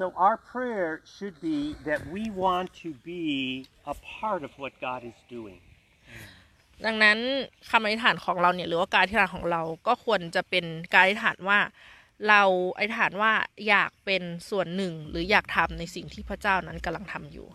[0.00, 5.00] So our prayer should be that we want to be a part of what God
[5.10, 5.60] is doing.
[6.86, 7.18] ดังนั้น
[7.70, 11.58] คำอธิษฐานของเราเนี่ยหรือว่าการอธิษฐานของเราก็ควรจะเป็นการอธิษฐานว่า
[12.28, 12.42] เรา
[12.76, 13.32] อธิษฐานว่า
[13.68, 17.48] อยากเป็นส่วนหนึ่งหรืออยากทำในสิ่งที่พระเจ้านั้นกำลังทำอยู่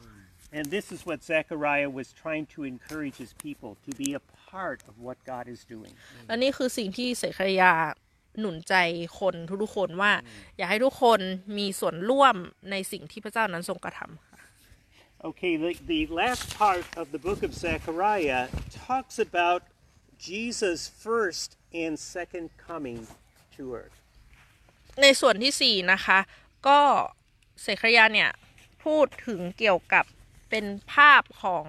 [0.57, 4.79] And this is what Zechariah was trying to encourage his people to be a part
[4.89, 5.93] of what God is doing.
[6.27, 7.73] และนี่คือสิ่งที่เสกยา
[8.39, 8.75] หนุนใจ
[9.19, 10.11] คนทุกๆคนว่า
[10.57, 11.19] อยากให้ทุกคน
[11.57, 12.35] มีส่วนร่วม
[12.71, 14.39] ในสิ่งที่พระเจ้านั้นทรงกระทำค่ะ
[15.29, 18.43] Okay, the, the last part of the book of Zechariah
[18.87, 19.61] talks about
[20.27, 21.49] Jesus' first
[21.83, 22.99] and second coming
[23.55, 23.97] to earth.
[25.01, 26.19] ในส่วนที่สี่นะคะ
[26.67, 26.79] ก็
[27.61, 28.31] เสกยาเนี่ย
[28.83, 30.05] พูดถึงเกี่ยวกับ
[30.49, 31.65] เป็นภาพของ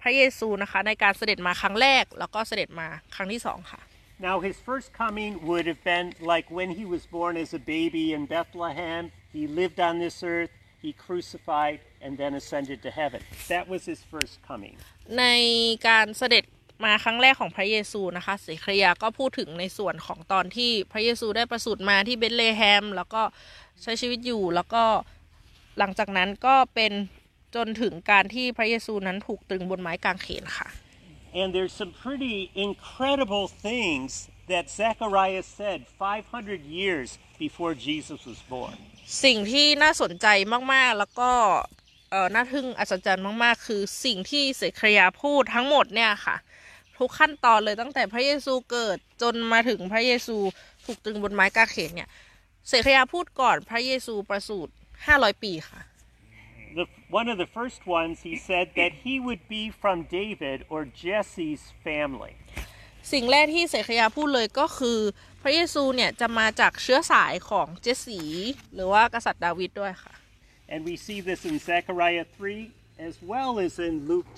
[0.00, 3.80] พระเยซูนะคะ ในการเสด็จมาครั้งแรกแล้วก็เสด็จมาครั้งที่สองค่ะ
[4.20, 8.12] Now, his first coming would have been like when he was born as a baby
[8.14, 9.12] in Bethlehem.
[9.32, 10.50] He lived on this earth,
[10.82, 13.22] he crucified, and then ascended to heaven.
[13.48, 14.76] That was his first coming.
[15.18, 15.24] ใน
[15.88, 16.44] การเสด็จ
[16.84, 23.22] มาครั้งแรกของพระเยซูนะคะเสคริยาก็พูดถึงในส่วนของตอนที่พระเยซูได้ประสูติมาที่เบธเลเฮม แล้วก็
[23.82, 24.84] ใช้ชีวิตอยู่ แล้วก็
[25.78, 26.92] หลังจากนั้นก็เป็น
[27.54, 30.68] จนถึงการที่พระเยซูนั้นถูกตรึงบนไม้กางเขนค่ะ
[31.40, 34.10] And there's some pretty incredible things
[34.52, 37.08] that Zechariah said 500 years
[37.44, 38.76] before Jesus was born.
[39.24, 40.26] สิ่งที่น่าสนใจ
[40.72, 41.30] มากๆ แล้วก็
[42.10, 46.36] เออน่าทึ่งอัศจรรย์มากๆ คือสิ่งที่เสคยาพูดทั้งหมดเนี่ยค่ะ
[46.98, 50.36] ทุกขั้นตอนเลยตั้งแต่พระเยซูเกิดจนมาถึงพระเยซู
[50.84, 52.08] ถูกตรึงบนไม้กางเขนเนี่ย
[52.68, 54.72] เสขยาพูดก่อนพระเยซูประสูติ
[55.06, 55.80] 500 ปีค่ะ
[56.79, 56.85] The,
[57.19, 61.63] one of the first ones, he said that he would be from David or Jesse's
[61.85, 62.33] family.
[63.11, 64.99] สิ่งแรกที่เสขยาพูดเลยก็คือ
[65.41, 68.21] พระเยซูเนี่ยจะมาจากเชื้อสายของเจสสี
[68.73, 70.13] หรือว่ากษัตริย์ดาวิดด้วยค่ะ
[70.73, 74.29] And we see this in Zechariah 3 as well as in Luke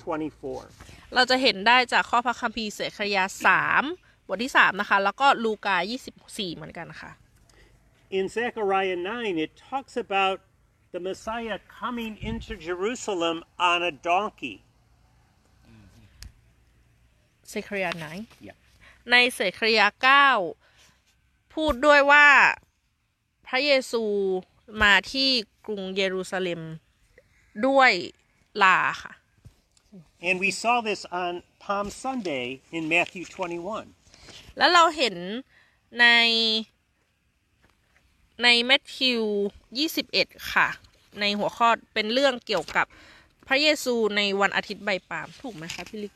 [0.44, 1.14] 24.
[1.16, 3.24] เราจะเห็นได้จากข้อพระคัมภีร์เสขยา
[3.78, 5.78] 3 บทที่ 3 นะคะ แล้วก็ลูกา
[6.18, 7.12] 24 เหมือนกันค่ะ
[8.18, 10.38] In Zechariah 9, it talks about
[10.93, 14.57] the Messiah coming into Jerusalem on a donkey.
[17.49, 18.07] เสขยาไหน
[18.47, 18.57] Yeah.
[19.11, 19.87] ในเสขยา
[20.75, 22.29] 9พูดด้วยว่า
[23.47, 24.05] พระเยซู
[24.83, 25.31] มาที่
[25.67, 26.61] กรุงเยรูซาเล็ม
[27.67, 27.93] ด้วย
[28.63, 29.13] ลาค่ะ
[30.29, 31.33] And we saw this on
[31.65, 34.59] Palm Sunday in Matthew 21.
[34.59, 35.17] แล้วเราเห็น
[36.01, 36.07] ใน
[38.43, 39.23] ในแมทธิว
[39.87, 40.69] 21 ค่ะ
[41.21, 42.87] ในหัวข้อเป็นเรื่องเกี่ยวกับ
[43.49, 46.13] พระเยซูในวันอาทิตย์ใบปาล์มถูกไหมคะพี่ลิก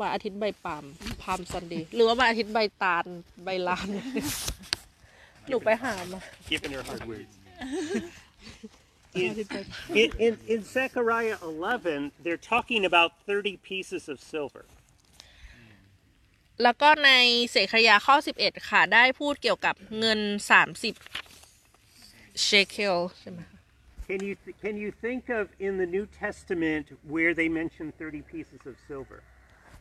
[0.00, 0.84] วันอาทิตย์ใบปาล์ม
[1.22, 3.04] พามซันเดย์หรือว่าวันอาทิตย์ใบตาล
[3.44, 3.88] ใบลาน
[5.48, 7.32] หนูไปหามา Giving her hard words.
[9.22, 9.32] In,
[10.00, 14.64] in, in, in Zechariah 11, they're talking about 30 pieces of silver.
[16.62, 17.10] แล้วก็ใน
[17.50, 20.20] เสขยาข้อ 11 ค่ะ ได้พูดเกี่ยวกับเงิน
[20.80, 21.33] 30
[22.43, 23.57] เชเคลใช่ไหมคะ
[24.11, 28.23] Can you, th- can you think of in the New Testament where they mention 30
[28.33, 29.19] pieces of silver?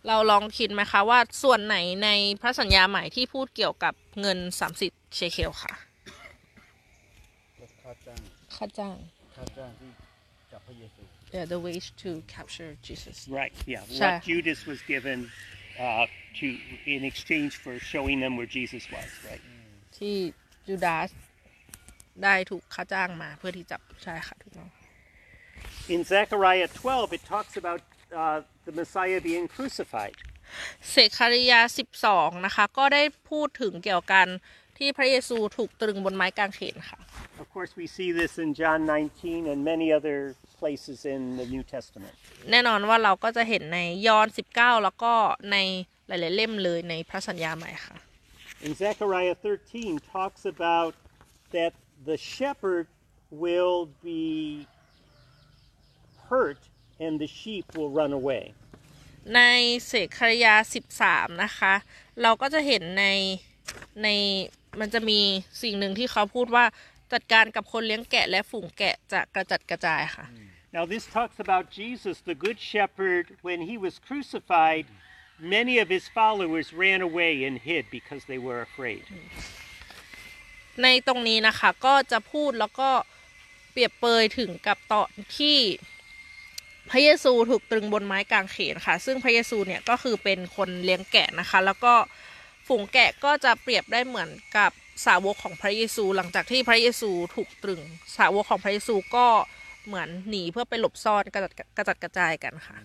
[0.06, 2.08] เราลองคิดไหมคะว่าส่วนไหนใน
[2.40, 4.38] พระสัญญาใหม่ที่พูดเกี่ยวกับเงิน
[4.76, 5.74] 30 เชเคลค่ะ
[7.82, 8.20] ค่าจ้าง
[8.54, 8.96] ค่าจ้าง
[9.34, 9.90] ค่าจ้างที่
[10.52, 11.02] จับพระเยซู
[11.34, 13.82] yeah the wage to capture Jesus Right, yeah.
[13.98, 14.06] Sure.
[14.06, 15.18] What Judas was given
[15.78, 16.06] uh,
[16.38, 16.46] to
[16.94, 19.42] in exchange for showing them where Jesus was, right?
[19.98, 20.16] ที่
[20.68, 21.10] ยูดาส
[22.23, 24.69] ได้ถูกค่าจ้างมาเพื่อที่จับใช่ค่ะถูกต้อง
[25.95, 27.81] In Zechariah 12, it talks about
[28.15, 30.17] uh, the Messiah being crucified.
[30.91, 31.59] เสกคาริยา
[32.01, 34.27] 12 นะคะ ก็ได้พูดถึงเกี่ยวกัน
[34.77, 36.99] ที่พระเยซูถูกตรึงบนไม้กางเขนค่ะ
[37.43, 40.17] Of course, we see this in John 19 and many other
[40.59, 42.15] places in the New Testament.
[42.51, 45.13] แน่นอนว่าเราก็จะเห็นในยอห์น19 แล้วก็
[45.51, 45.57] ใน
[46.07, 47.95] หลาย ๆ เล่มเลยในพระสัญญาใหม่ค่ะ
[48.65, 50.93] And Zechariah 13 talks about
[51.55, 51.73] that
[52.04, 52.86] the shepherd
[53.30, 54.66] will be
[56.28, 56.58] hurt
[57.00, 58.44] and the sheep will run away.
[59.36, 59.42] ใน
[59.86, 60.54] เสกคาริยา
[60.98, 61.74] 13 นะคะ
[62.22, 63.06] เราก็จะเห็นใน
[64.02, 64.08] ใน
[64.80, 65.20] มันจะมี
[65.62, 66.64] สิ่งหนึ่งที่เขาพูดว่า
[67.12, 70.26] จัดการกับคนเลี้ยงแกะและฝูงแกะจะกระจัดกระจายค่ะ
[70.76, 73.24] Now, this talks about Jesus, the Good Shepherd.
[73.40, 74.86] When he was crucified,
[75.40, 79.04] many of his followers ran away and hid because they were afraid.
[80.81, 82.89] ในตรงนี้นะคะก็จะพูดแล้วก็
[83.71, 85.57] เปรียบเปยถึงกับตอนที่
[86.89, 91.93] พระเยซูถูกตรึงบนไม้กางเขนค่ะ ซึ่งพระเยซูเนี่ยก็คือเป็นคนเลี้ยงแกะนะคะ แล้วก็
[92.67, 94.71] ฝูงแกะก็จะเปรียบได้เหมือนกับ
[95.05, 97.81] สาวกของพระเยซู หลังจากที่พระเยซูถูกตรึง
[98.17, 99.27] สาวกของพระเยซูก็
[99.85, 102.77] เหมือนหนีเพื่อไปหลบซ่อนกระจัดกระจัดกระจายกันค่ะ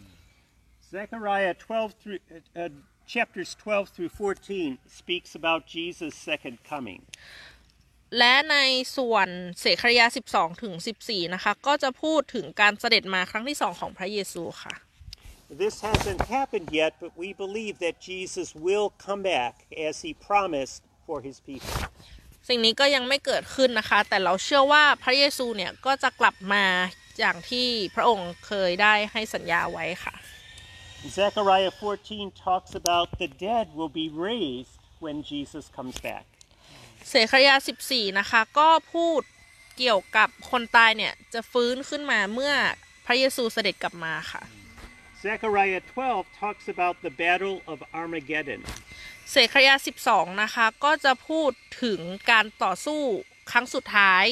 [0.96, 2.20] Zechariah 12 through,
[2.56, 2.70] uh,
[3.06, 7.02] chapters 12 through 14 speaks about Jesus' second coming.
[8.18, 8.56] และใน
[8.96, 9.28] ส่วน
[9.60, 14.74] เสคริยา 12 ถึง 14 นะคะ ก็จะพูดถึงการเสด็จมาครั้งที่สองของพระเยซูค่ะ
[15.64, 19.54] This hasn't happened yet, but we believe that Jesus will come back
[19.88, 21.74] as he promised for his people.
[22.48, 26.64] สิ่งนี้ก็ยังไม่เกิดขึ้นนะคะ แต่เราเชื่อว่าพระเยซูเนี่ยก็จะกลับมา
[27.20, 30.14] อย่างที่พระองค์เคยได้ให้สัญญาไว้ค่ะ
[31.18, 36.26] Zechariah 14 talks about the dead will be raised when Jesus comes back.
[37.10, 37.54] เสคริยา
[37.86, 39.20] 14นะคะ ก็พูด
[39.78, 42.54] เกี่ยวกับคนตายเนี่ย จะฟื้นขึ้นมาเมื่อ
[43.06, 44.42] พระเยซูเสด็จกลับมาค่ะ
[45.26, 48.60] Zechariah 12 talks about the battle of Armageddon.
[49.30, 49.74] เสคริยา
[50.08, 51.50] 12นะคะ ก็จะพูด
[51.82, 53.02] ถึงการต่อสู้
[53.50, 54.24] ครั้งสุดท้าย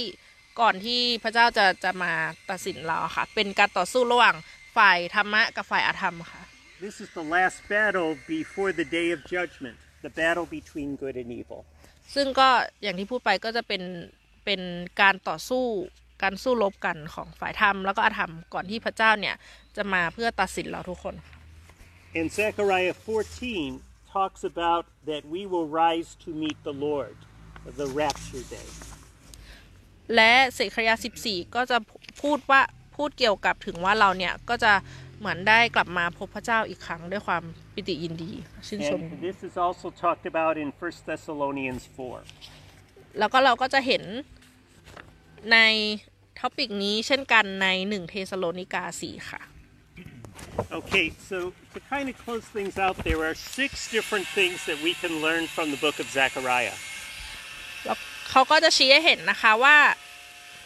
[0.60, 2.12] ก่อนที่พระเจ้าจะจะมา
[2.50, 4.36] ตัดสินเราค่ะ เป็นการต่อสู้ระหว่าง
[4.76, 6.42] ฝ่ายธรรมะกับฝ่ายอธรรมค่ะ
[6.86, 11.30] This is the last battle before the day of judgment, the battle between good and
[11.40, 11.60] evil.
[12.14, 12.48] ซึ่งก็
[12.82, 13.82] อย่างที่พูดไปก็จะเป็น
[14.44, 14.60] เป็น
[15.00, 15.64] การต่อสู้
[16.22, 19.34] การสู้รบกันของฝ่ายธรรมแล้วก็อธรรมก่อนที่พระเจ้าเนี่ย
[19.76, 21.16] จะมาเพื่อตัดสินเราทุกคน
[22.18, 23.82] And Zechariah 14
[24.16, 27.16] talks about that we will rise to meet the Lord,
[27.80, 28.68] the rapture day.
[30.14, 30.94] และเศคาริยาห์
[31.24, 31.78] 14 ก็จะ
[32.22, 32.60] พูดว่า
[32.96, 34.72] พูดเกี่ยวกับถึงว่าเราเนี่ยก็จะ
[35.20, 37.42] เหมือนได้กลับมาพบพระเจ้าอีกครั้งด้วยความ
[37.74, 38.32] ปิติยินดี
[38.66, 43.18] ชื่นชม And this is also talked about in 1 Thessalonians 4.
[43.18, 44.02] แล้วก็เราก็จะเห็น
[45.52, 45.58] ใน
[46.40, 49.42] topic นี้เช่นกันในหนึ่งเธสะโลนิกาสี่ค่ะ
[50.78, 51.38] Okay, so
[51.74, 55.44] to kind of close things out, there are six different things that we can learn
[55.46, 56.76] from the book of Zechariah.
[57.84, 57.98] แล้ว
[58.30, 59.76] เขาก็จะชี้ให้เห็นนะคะว่า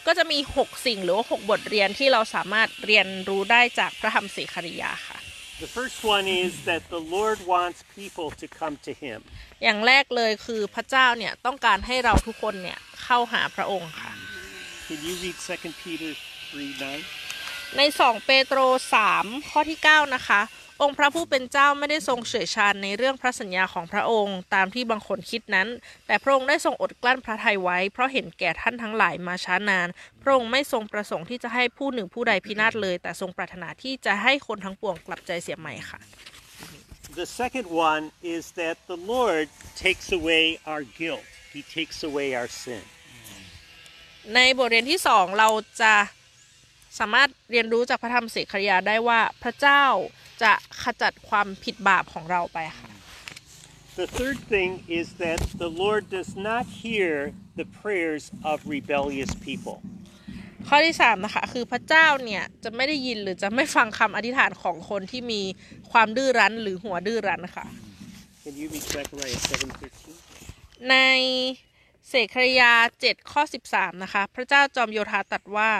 [0.07, 5.19] ก็จะมี 6 สิ่งหรือว่า 6 บทเรียนที่เราสามารถเรียนรู้ได้จากพระธรรมเสคาริยาค่ะ
[5.65, 9.19] The first one is that the Lord wants people to come to Him.
[9.63, 14.11] อย่างแรกเลยคือพระเจ้าเนี่ยต้องการให้เราทุกคนเนี่ยเข้าหาพระองค์ค่ะ
[14.87, 16.11] Can you read 2 Peter
[16.51, 17.77] 3 9?
[17.77, 18.59] ใน 2 เปโตร
[19.07, 20.41] 3 ข้อที่ 9 นะคะ
[20.81, 25.67] องค์พระผู้เป็นเจ้าไม่ได้ทรงเฉื่อยชาญในเรื่องพระสัญญาของพระองค์ ตามที่บางคนคิดนั้น
[26.07, 29.87] แต่พระองค์ได้ทรงอดกลั้นพระทัยไว้ เพราะเห็นแก่ท่านทั้งหลายมาช้านาน
[30.21, 35.99] พระองค์ไม่ทรงประสงค์ที่จะให้ผู้หนึ่งผู้ใดพินาศเลย แต่ทรงปรารถนาที่จะให้คนทั้งปวงกลับใจเสียใหม่ค่ะ
[37.21, 38.03] The second one
[38.35, 39.47] is that the Lord
[39.83, 42.83] takes away our guilt, He takes away our sin.
[44.35, 45.49] ในบทเรียนที่สองเรา
[45.81, 45.93] จะ
[46.99, 49.83] สามารถเรียนรู้จากพระธรรมเสกขยาได้ว่าพระเจ้า
[50.43, 52.89] จะขจัดความผิดบาปของเราไปค่ะ
[54.01, 57.13] The third thing is that the Lord does not hear
[57.59, 59.77] the prayers of rebellious people.
[60.67, 65.41] ข้อที่สามนะคะคือพระเจ้าเนี่ยจะไม่ได้ยินหรือจะไม่ฟังคำอธิษฐานของคนที่มี
[65.91, 67.65] ความดื้อรั้นหรือหัวดื้อรั้นค่ะ
[68.43, 70.89] Can you read Zechariah 7:13?
[70.89, 70.95] ใน
[72.07, 72.73] เสกขยา
[73.03, 73.41] 7ข้อ
[73.73, 75.71] 13นะคะ พระเจ้าจอมโยธาตรัสว่า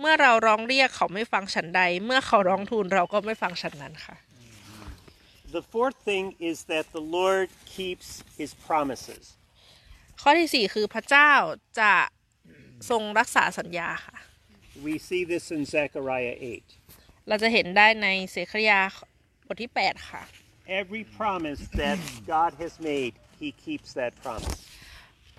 [0.00, 4.16] เมื่อเราร้องเรียกเขาไม่ฟังฉันใด เมื่อเขาร้องทูลเราก็ไม่ฟังฉันนั้นค่ะ
[5.56, 8.08] The fourth thing is that the Lord keeps
[8.40, 9.24] his promises.
[10.22, 11.32] ข้อที่สี่คือพระเจ้า
[11.80, 11.94] จะ
[12.90, 14.16] ทรงรักษาสัญญาค่ะ
[14.86, 16.36] We see this in Zechariah
[16.80, 17.28] 8.
[17.28, 18.80] เราจะเห็นได้ในเสกขยา
[19.46, 20.22] บทที่ 8 ค่ะ
[20.82, 21.98] Every promise that
[22.34, 24.60] God has made, he keeps that promise.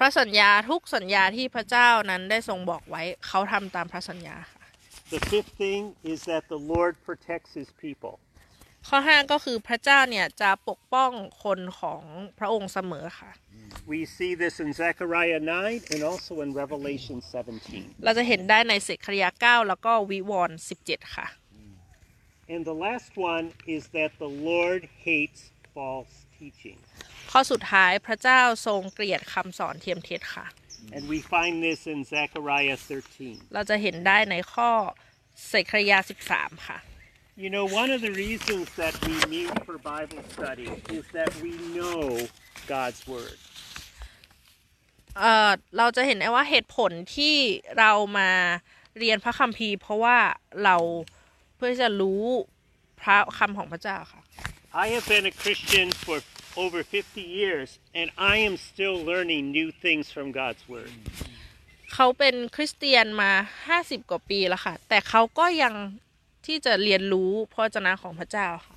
[0.03, 4.63] พระสัญญาทุกสัญญาที่พระเจ้านั้นได้ทรงบอกไว้เขาทำตามพระสัญญาค่ะ
[5.15, 5.81] The fifth thing
[6.13, 8.13] is that the Lord protects his people.
[8.87, 11.11] ข้อ5ก็คือพระเจ้าเนี่ยจะปกป้อง
[11.43, 12.03] คนของ
[12.39, 13.31] พระองค์เสมอค่ะ
[13.91, 17.17] We see this in Zechariah 9 and also in Revelation
[17.63, 18.03] 17.
[18.03, 21.27] เราจะเห็นได้ในเสกขยา9แล้วก็วิวรณ์17 ค่ะ
[22.53, 25.41] And the last one is that the Lord hates
[25.75, 26.79] false teaching.
[27.31, 30.47] ข้อสุดท้ายพระเจ้าทรงเกลียดคำสอนเทียมเท็จค่ะ
[30.95, 32.77] And we find this in Zechariah
[33.15, 33.53] 13.
[33.53, 34.69] เราจะเห็นได้ในข้อ
[35.47, 35.97] เสกขยา
[36.33, 36.79] 13 ค่ะ
[37.43, 41.51] You know, one of the reasons that we meet for Bible study is that we
[41.77, 42.01] know
[42.73, 43.39] God's Word.
[45.19, 47.35] เอ่อเราจะเห็นได้ว่าเหตุผลที่
[47.79, 48.31] เรามา
[48.97, 50.17] เรียนพระคัมภีร์ เพราะว่า
[50.63, 50.75] เรา
[51.55, 52.23] เพื่อที่จะรู้
[53.01, 54.21] พระคำของพระเจ้าค่ะ
[54.83, 56.17] I have been a Christian for
[56.56, 60.92] over 50 years, and I am still learning new things from God's Word.
[61.94, 63.32] เขาเป็นคริสเตียนมา
[63.70, 65.74] 50 กว่าปีแล้วค่ะ แต่เขาก็ยัง
[66.46, 68.74] ที่จะเรียนรู้พระวจนะของพระเจ้าค่ะ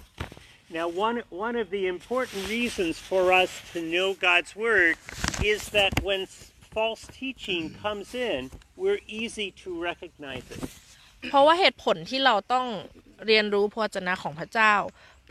[0.80, 1.18] Now, one,
[1.48, 4.94] one of the important reasons for us to know God's Word
[5.54, 6.22] is that when
[6.76, 10.62] false teaching comes in, we're easy to recognize it.
[11.30, 12.68] เพราะว่าเหตุผลที่เราต้อง
[13.28, 14.74] เรียนรู้พระวจนะของพระเจ้า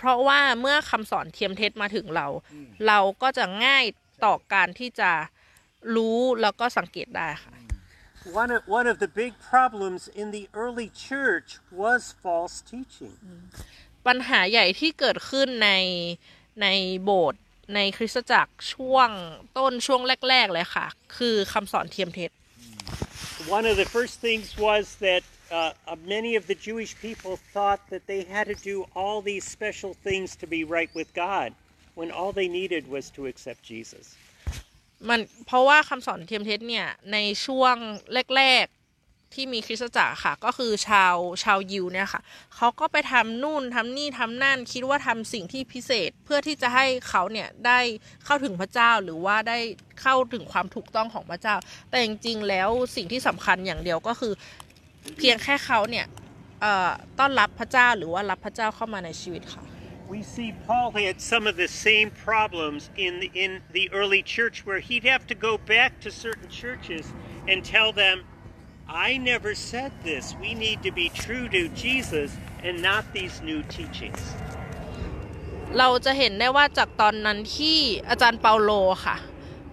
[0.04, 2.28] เพราะว่าเมื่อคำสอนเทียมเท็จมาถึงเรา
[2.88, 3.86] เราก็จะง่าย
[4.26, 5.12] ต่อการที่จะ
[5.96, 7.54] รู้แล้วก็สังเกตได้ค่ะ
[8.42, 11.50] One of, one of the big problems in the early church
[11.82, 13.16] was false teaching.
[14.08, 15.72] ปัญหาใหญ่ที่เกิดขึ้นใน
[16.62, 16.68] ใน
[17.04, 17.42] โบสถ์
[17.76, 19.10] ในคริสตจักรช่วง
[19.58, 20.86] ต้นช่วงแรก ๆ เลยค่ะ
[21.18, 22.32] คือคำสอนเทียมเท็จ
[23.58, 28.04] One of the first things was that uh, many of the Jewish people thought that
[28.12, 31.50] they had to do all these special things to be right with God,
[32.00, 34.06] when all they needed was to accept Jesus.
[35.10, 37.76] มันเพราะว่าคำสอนเทียมเท็จเนี่ย ในช่วง
[38.38, 38.84] แรกๆ
[39.34, 42.22] ที่มีคริสตจักรค่ะ ก็คือชาวชาวยิวเนี่ยค่ะ
[42.56, 47.80] เขาก็ไปทำนู่นทำนี่ทำนั่น คิดว่าทำสิ่งที่พิเศษเพื่อที่จะให้เขาเนี่ย ได้
[48.26, 49.60] เข้าถึงพระเจ้าหรือว่าได้
[50.02, 51.56] เข้าถึงความถูกต้องของพระเจ้า
[51.90, 54.34] แต่จริงๆแล้วสิ่งที่สำคัญอย่างเดียวก็คือ
[55.18, 56.06] เพียงแค่เขาเนี่ย
[56.62, 59.64] เอ่อต้อนรับพระเจ้าหรือว่ารับพระเจ้าเข้ามาในชีวิตค่ะ
[60.16, 64.56] We see Paul had some of the same problems in the, in the early church
[64.68, 67.04] where he'd have to go back to certain churches
[67.50, 68.16] and tell them,
[69.08, 70.24] I never said this.
[70.46, 72.30] We need to be true to Jesus
[72.66, 74.22] and not these new teachings.
[75.80, 77.78] เราจะเห็นได้ว่าจากตอนนั้นที่
[78.10, 78.72] อาจารย์เปาโล
[79.06, 79.16] ค่ะ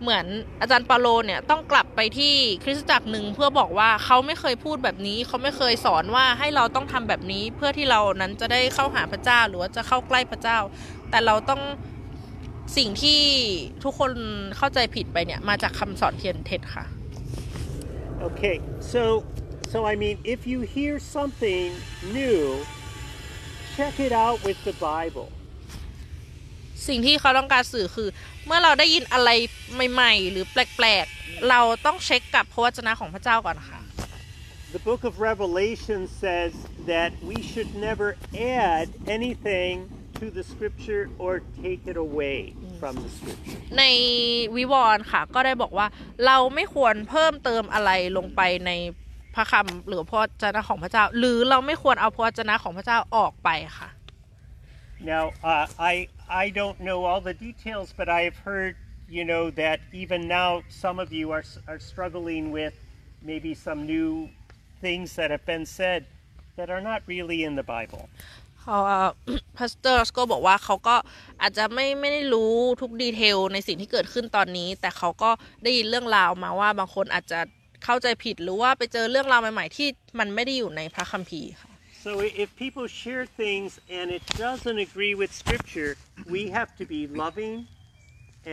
[0.00, 0.26] เหมือน
[0.60, 2.34] อาจารย์เปาโลเนี่ยต้องกลับไปที่
[2.64, 10.58] คริสตจักรหนึ่งเพื่อบอกว่าเขาไม่เคยพูดแบบนี้ เขาไม่เคยสอนว่าให้เราต้องทำแบบนี้ เพื่อที่เรานั้นจะได้เข้าหาพระเจ้าหรือว่าจะเข้าใกล้พระเจ้า
[11.10, 11.62] แต่เราต้อง
[12.76, 13.22] สิ่งที่
[13.84, 14.12] ทุกคน
[14.56, 16.84] เข้าใจผิดไปเนี่ยมาจากคำสอนเทียนเท็จค่ะ
[18.28, 18.56] Okay,
[18.92, 19.02] so
[19.72, 21.68] so I mean, if you hear something
[22.18, 22.40] new,
[23.76, 25.28] check it out with the Bible.
[26.88, 28.08] สิ่งที่เขาต้องการสื่อคือ
[28.39, 29.30] เมื่อเราได้ยินอะไร
[29.92, 33.80] ใหม่ ๆ หรือแปลกๆ เราต้องเช็คกับพระวจนะของพระเจ้าก่อนค่ะ
[34.76, 36.52] The book of Revelation says
[36.92, 38.08] that we should never
[38.62, 38.86] add
[39.16, 39.74] anything
[40.20, 41.32] to the scripture or
[41.64, 42.38] take it away
[42.80, 43.58] from the scripture.
[43.78, 43.84] ใน
[44.56, 45.86] วิวรณ์ค่ะ ก็ได้บอกว่า
[46.26, 48.70] เราไม่ควรเพิ่มเติมอะไรลงไปใน
[49.34, 53.90] พระคำหรือพระวจนะของพระเจ้า หรือเราไม่ควรเอาพระวจนะของพระเจ้าออกไปค่ะ
[55.12, 55.94] Now, uh, I
[56.29, 58.75] I don't know all the details, but I have heard,
[59.09, 62.75] you know, that even now some of you are are struggling with
[63.21, 64.29] maybe some new
[64.81, 66.05] things that have been said
[66.57, 68.03] that are not really in the Bible.
[68.61, 68.79] เขา
[69.57, 70.95] พาสเตอร์ก็บอกว่าเขาก็
[71.41, 75.31] อาจจะไม่ไม่ได้รู้ทุกดีเทลในสิ่งที่เกิดขึ้นตอนนี้ แต่เขาก็
[75.63, 77.39] ได้ยินเรื่องราวมาว่าบางคนอาจจะ
[77.83, 79.87] เข้าใจผิด หรือว่าไปเจอเรื่องราวใหม่ ๆ ที่
[80.19, 81.68] มันไม่ได้อยู่ในพระคัมภีร์ค่ ะ
[82.04, 85.90] So i- if people share things and it doesn't agree with Scripture,
[86.34, 87.54] we have to be loving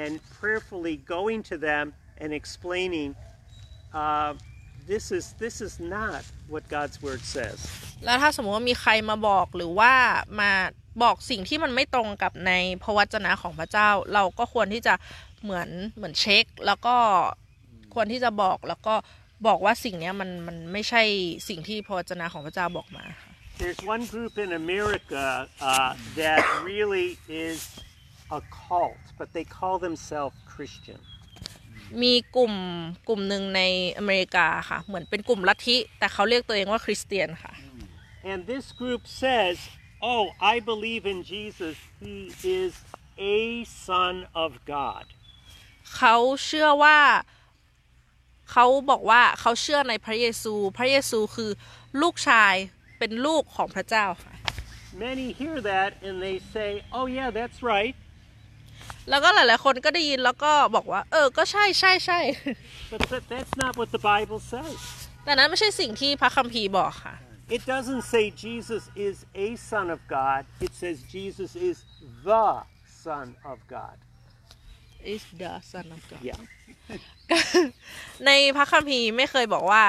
[0.02, 1.86] and prayerfully going to them
[2.22, 3.10] and explaining.
[4.02, 4.32] Uh,
[4.92, 6.22] this is this is not
[6.54, 7.58] what God's word says.
[8.06, 9.94] แล้วถ้าสมมติว่ามีใครมาบอกหรือว่า
[10.42, 10.52] มา
[11.04, 12.52] บอกสิ่งที่มันไม่ตรงกับใน
[12.84, 14.94] พระวจนะของพระเจ้า เราก็ควรที่จะ
[15.44, 16.96] เหมือนเหมือนเช็ค แล้วก็
[17.94, 18.96] ควรที่จะบอกแล้วก็
[19.48, 21.04] บอกว่าสิ่งเนี้ยมันมันไม่ใช่
[21.50, 23.27] สิ่งที่พระวจนะของพระเจ้าบอกมาค่ะ
[23.59, 27.59] There's one group in America uh, that really is
[28.39, 31.01] a cult, but they call themselves Christian.
[32.03, 32.55] มีกลุ่ม
[33.09, 33.61] กลุ่มหนึ่งใน
[33.99, 37.53] อเมริกาค่ะ เหมือนเป็นกลุ่มลัทธิ แต่เขาเรียกตัวเองว่าคริสเตียนค่ะ
[38.31, 39.57] And this group says,
[40.01, 41.77] Oh, I believe in Jesus.
[42.01, 42.19] He
[42.61, 42.73] is
[43.37, 45.05] a son of God.
[45.97, 46.99] เขาเชื่อว่า
[48.51, 51.51] เขาบอกว่าเขาเชื่อในพระเยซู พระเยซูคือ
[52.03, 52.55] ลูกชาย
[53.00, 54.34] เป็นลูกของพระเจ้าค่ะ
[55.08, 57.96] Many hear that and they say, Oh, yeah, that's right.
[59.10, 62.20] แล้วก็หลายๆคนก็ได้ยินแล้วก็บอกว่า เออ ก็ใช่ใช่ใช่
[62.92, 64.78] But that, that's not what the Bible says.
[65.24, 67.16] แต่นั้นไม่ใช่สิ่งที่พระคัมภีร์บอกค่ะ
[67.58, 69.16] It doesn't say Jesus is
[69.48, 71.78] a son of God, it says Jesus is
[72.30, 72.48] the
[73.06, 73.98] son of God.
[75.14, 76.40] is the son of God Yeah.
[78.26, 79.84] ในพระคัมภีร์ไม่เคยบอกว่า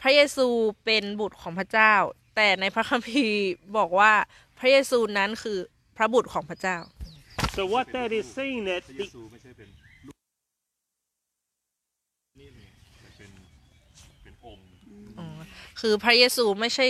[0.00, 0.46] พระเยซู
[0.84, 1.94] เป็นบุตรของพระเจ้า
[2.40, 4.12] แต่ในพระคัมภีร์บอกว่า
[4.58, 5.58] พระเยซูนั้นคือ
[5.96, 6.78] พระบุตรของพระเจ้า
[7.56, 9.68] So what that is saying that พระเย the, ซูไม่ใช่เป็น
[10.06, 10.16] ลูก
[12.38, 12.68] นี่นี่
[13.00, 13.30] แต่เป็น
[14.22, 14.62] เป็นองค์
[15.80, 16.86] คือพระเยซูไม่ใช่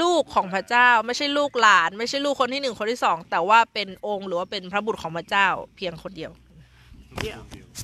[0.00, 6.32] ลูกของพระเจ้า ไม่ใช่ลูกหลาน ไม่ใช่ลูกคนที่หนึ่งคนที่สองแต่ว่าเป็นองค์หรือว่าเป็นพระบุตรของพระเจ้า เพียงคนเดียว
[7.28, 7.38] yeah.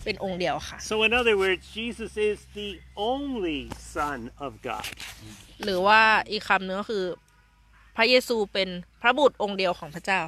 [0.04, 2.70] เป็นองค์เดียวค่ะ So in other words, Jesus is the
[3.12, 3.60] only
[3.96, 4.86] son of God.
[5.64, 6.00] หรือว่า
[6.30, 7.04] อีกคำหนึงก็คือ
[7.96, 8.68] พระเยซูเป็น
[9.02, 10.20] พระบุตรองค์เดียวของพระเจ้า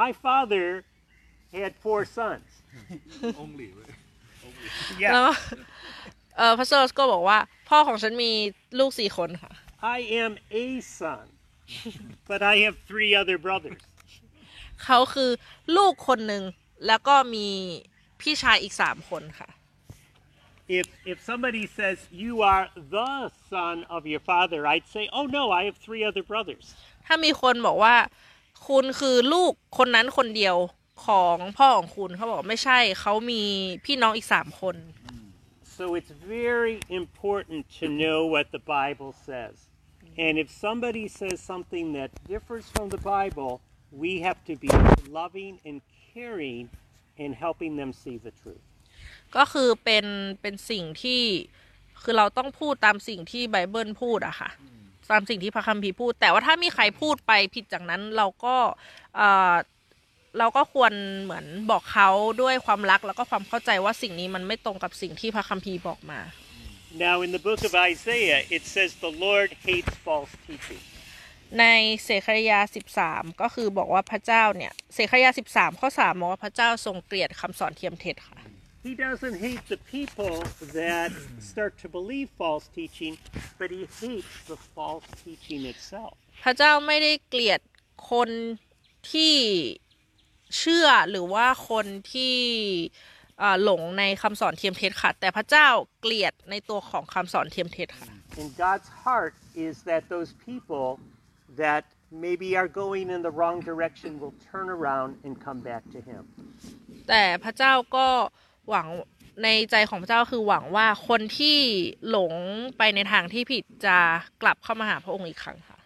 [0.00, 0.66] My father
[1.56, 2.50] had four sons.
[3.40, 3.88] องค์หลีเว้ย
[5.02, 5.12] Yeah.
[5.12, 5.32] แล้วก็
[6.36, 7.38] เออพระเซอร์สก็บอกว่า
[7.68, 8.32] พ่อของฉันมี
[8.78, 9.52] ลูกสี่คนค่ะ
[9.96, 10.32] I am
[10.64, 10.66] a
[10.98, 11.26] son,
[12.30, 13.82] but I have three other brothers.
[14.84, 15.30] เขาคือ
[15.76, 16.42] ลูกคนหนึ่ง
[16.86, 17.48] แล้วก็มี
[18.20, 19.48] พี่ชายอีกสามคนค่ะ
[20.79, 22.65] If if somebody says you are
[22.97, 23.13] the
[23.51, 26.65] son of your father, I'd say, "Oh no, I have three other brothers."
[27.05, 27.95] ถ้ามีคนบอกว่า
[28.67, 30.57] คุณคือลูกคนนั้นคนเดียว
[31.05, 33.41] ของพ่อของคุณเขาบอกไม่ใช่เขามี
[33.85, 34.75] พี่น้องอีกสามคน
[35.77, 39.55] So it's very important to know what the Bible says.
[40.25, 43.51] And if somebody says something that differs from the Bible,
[44.03, 44.69] we have to be
[45.19, 45.77] loving and
[46.13, 46.63] caring
[47.23, 48.65] in helping them see the truth.
[49.36, 50.06] ก็คือเป็น
[50.40, 51.22] เป็นสิ่งที่
[52.02, 54.50] คือเราต้องพูดตามสิ่งที่ไบเบิลพูดอะค่ะ
[55.10, 58.56] ตามสิ่งที่พระคัมภีร์พูด แต่ว่าถ้ามีใครพูดไปผิดจากนั้นเราก็
[59.16, 59.54] เอ่อ
[60.38, 62.08] เราก็ควรเหมือนบอกเขา
[62.42, 66.20] ด้วยความรักแล้วก็ความเข้าใจว่าสิ่งนี้มันไม่ตรงกับสิ่งที่พระคัมภีร์บอกมา
[67.06, 70.82] Now, in the book of Isaiah, it says the Lord hates false teaching.
[71.60, 71.66] ใน
[72.04, 72.60] เสคริยา
[73.00, 78.38] 13 ก็คือบอกว่าพระเจ้าเนี่ยเสคริยา 13 ข้อ 3 บอกว่าพระเจ้าทรงเกลียดคำสอนเทียมเท็จค่ะ
[78.87, 80.35] He doesn't hate the people
[80.79, 81.11] that
[81.51, 83.13] start to believe false teaching,
[83.59, 86.13] but he hates the false teaching itself.
[86.43, 87.61] พระเจ้าไม่ได้เกลียด
[88.11, 88.29] คน
[89.11, 89.35] ที่
[90.57, 92.35] เชื่อหรือว่าคนที่
[93.41, 95.67] อ่าหลงในคำสอนเทียมเท็จค่ะ แต่พระเจ้า
[96.01, 98.07] เกลียดในตัวของคำสอนเทียมเท็จค่ะ
[98.39, 99.33] And God's heart
[99.67, 100.87] is that those people
[101.63, 101.83] that
[102.25, 106.21] maybe are going in the wrong direction will turn around and come back to Him.
[107.09, 108.07] แต่พระเจ้าก็
[108.70, 108.86] หวัง
[109.42, 111.56] ในใจของพระเจ้าคือหวังว่าคนที่
[112.08, 112.32] หลง
[112.78, 113.98] ไปในทางที่ผิดจะ
[114.42, 115.78] กลับเข้ามาหาพระองค์อีกครั้งค่ะ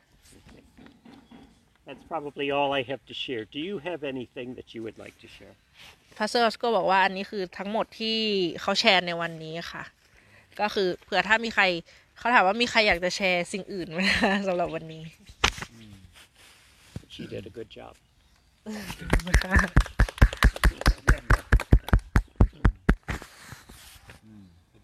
[1.86, 3.42] That's probably all I have to share.
[3.56, 5.54] Do you have anything that you would like to share?
[6.16, 8.18] พาสเตอร์ก็บอกว่าอันนี้คือทั้งหมดที่
[8.60, 9.84] เขาแชร์ในวันนี้ค่ะ
[10.60, 11.64] ก็คือเผื่อถ้ามีใคร
[12.18, 15.02] เขาถามว่ามีใครอยากจะแชร์สิ่งอื่นไหมคะสำหรับวันนี้
[17.14, 17.94] She did a good job.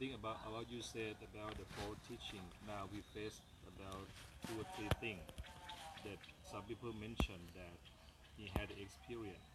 [0.02, 2.42] Think about what you said about the false teaching.
[2.66, 3.38] Now we face
[3.70, 4.02] about
[4.50, 5.22] two or three things
[6.02, 7.78] that some people mentioned that
[8.34, 9.46] he had experience,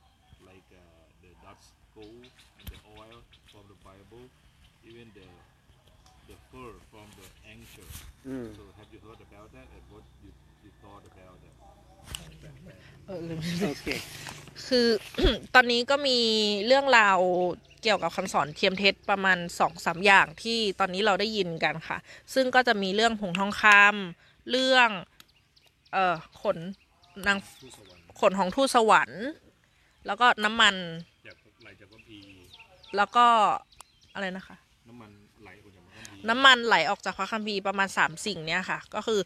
[0.48, 0.80] like uh,
[1.20, 2.32] the Dutch gold
[2.64, 3.20] and the oil
[3.52, 4.24] from the Bible,
[4.88, 5.28] even the
[6.32, 7.88] the fur from the angel.
[8.56, 10.32] So have you heard about that and what you,
[10.64, 11.58] you thought about that?
[13.05, 13.39] เออลืม
[13.74, 13.99] Okay.
[14.68, 14.88] คือ
[15.55, 16.20] ตอนนี้ก็มี
[16.68, 17.20] เรื่องราว
[17.84, 21.97] เกี่ยวกับคำสอนเทียมเท็จประมาณสองสามอย่างที่ตอนนี้เราได้ยินกันค่ะ
[22.34, 24.89] ซึ่งก็จะมีเรื่องผงทองคำเรื่อง
[25.93, 26.57] เอ่อขน
[27.28, 29.24] นางทูตสวรรค์ขนของทูตสวรรค์
[30.05, 30.76] แล้วก็น้ำมัน
[31.28, 32.41] จากไหลจากพระคัมภีร์
[32.97, 33.26] แล้วก็
[34.13, 34.55] อะไรนะคะ
[34.89, 35.11] น้ำมัน
[35.43, 39.20] ไหลออกจากพระคัมภีร์น้ำมันไหลออกจากพระคัมภีร์ประมาณสามสิ่งเนี้ยค่ะ ก็คือ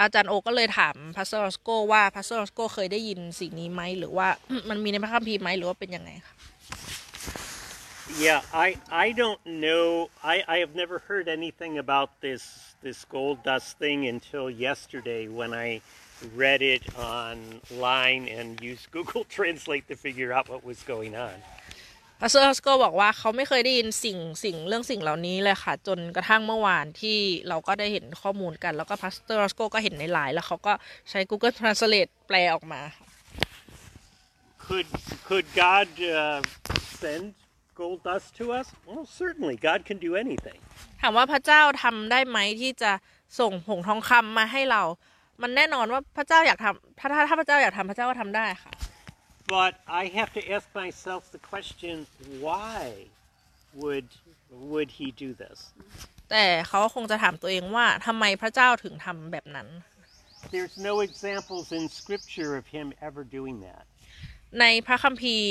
[0.00, 4.28] อาจารย์โอก็เลยถาม Pastor Roscoe ว่า Pastor Roscoe เคยได้ยินสิ่งนี้ไหมหรือว่า
[4.68, 6.34] มันมีในพระคัมภีร์ไหมหรือว่าเป็นยังไงคะ
[8.26, 8.68] Yeah, I
[9.04, 10.10] I don't know.
[10.22, 12.42] I I have never heard anything about this
[12.86, 15.68] this gold dust thing until yesterday when I
[16.44, 21.36] read it online and used Google Translate to figure out what was going on.
[22.26, 27.18] Pastor Roscoe บอกว่าเขาไม่เคยได้ยินสิ่งสิ่งเรื่องสิ่งเหล่านี้เลยค่ะ จนกระทั่งเมื่อวานที่
[27.48, 30.72] เราก็ได้เห็นข้อมูลกัน แล้วก็ Pastor Roscoe ก็เห็นในไลน์แล้วเขาก็
[31.10, 33.06] ใช้ Google Translate แปลออกมาค่ะ
[34.64, 34.88] Could
[35.28, 36.40] could God uh,
[37.00, 37.24] send
[37.78, 38.66] gold dust to us?
[38.88, 39.56] Well, certainly.
[39.68, 40.58] God can do anything.
[41.00, 42.92] ถามว่าพระเจ้าทำได้ไหมที่จะ
[43.40, 44.82] ส่งผงทองคำมาให้เรา
[45.42, 48.72] มันแน่นอนว่าพระเจ้าอยากทำถ้าถ้าถ้าพระเจ้าอยากทำพระเจ้าก็ทำได้ค่ะ
[49.57, 51.95] But I have to ask myself the question:
[52.45, 52.77] Why
[53.81, 54.07] would
[54.71, 55.59] would He do this?
[56.31, 59.67] แต่เขาคงจะถามตัวเองว่าทำไมพระเจ้าถึงทำแบบนั้น
[60.55, 63.83] There's no examples in Scripture of Him ever doing that.
[64.59, 65.49] ในพระคัมภีร์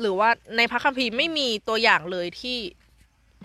[0.00, 2.58] หรือว่าในพระคัมภีร์ไม่มีตัวอย่างเลยที่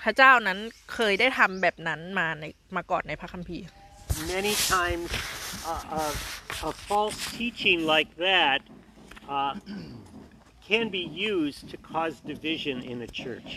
[0.01, 0.59] พระเจ้านั้น
[0.93, 2.43] เคยได้ทำแบบนั้นมาใน
[2.75, 3.65] มาก่อนในพระคัมภีร์
[4.35, 5.09] Many times,
[5.71, 6.03] uh, a,
[6.69, 8.74] a false teaching like that uh,
[10.69, 11.03] can be
[11.33, 13.51] used to cause division in a church.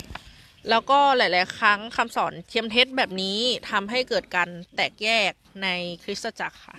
[0.70, 3.38] แล้วก็หลาย ๆ ครั้งคำสอนเทียมเท็จแบบนี้
[3.70, 5.32] ทำให้เกิดการแตกแยก
[5.62, 5.68] ใน
[6.04, 6.76] คริสตจักรค่ะ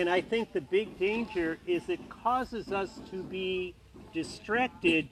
[0.00, 3.50] And I think the big danger is it causes us to be
[4.20, 5.04] distracted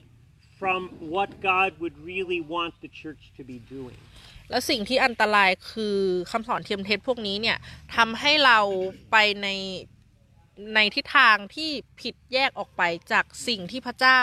[0.59, 0.79] from
[1.13, 3.99] what God would really want the church to be doing.
[4.49, 5.97] แล้วสิ่งที่อันตรายคือ
[6.31, 7.57] คำสอนเทียมเท็จพวกนี้เนี่ย
[7.95, 8.59] ทำให้เรา
[9.11, 9.47] ไปใน
[10.74, 12.82] ในทิศทางที่ผิดแยกออกไป
[13.12, 14.20] จากสิ่งที่พระเจ้า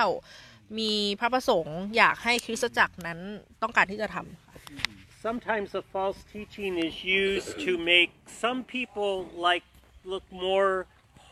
[0.79, 3.19] มีพระประสงค์อยากให้คริสตจักรนั้น
[3.61, 8.11] ต้องการที่จะทำ Sometimes a false teaching is used to make
[8.43, 9.13] some people
[9.47, 9.65] like
[10.11, 10.71] look more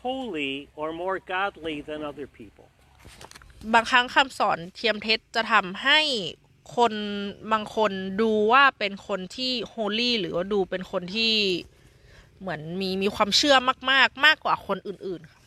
[0.02, 2.66] holy or more godly than other people.
[3.74, 6.00] บางครั้งคำสอนเทียมเท็จจะทำให้
[6.76, 6.94] คน
[7.52, 11.34] บางคนดูว่าเป็นคนที่โฮลี่หรือว่าดูเป็นคนที่
[12.42, 13.56] เหมือนมีมีความเชื่อ
[13.90, 15.40] มากๆ มากกว่าคนอื่นๆค่ะ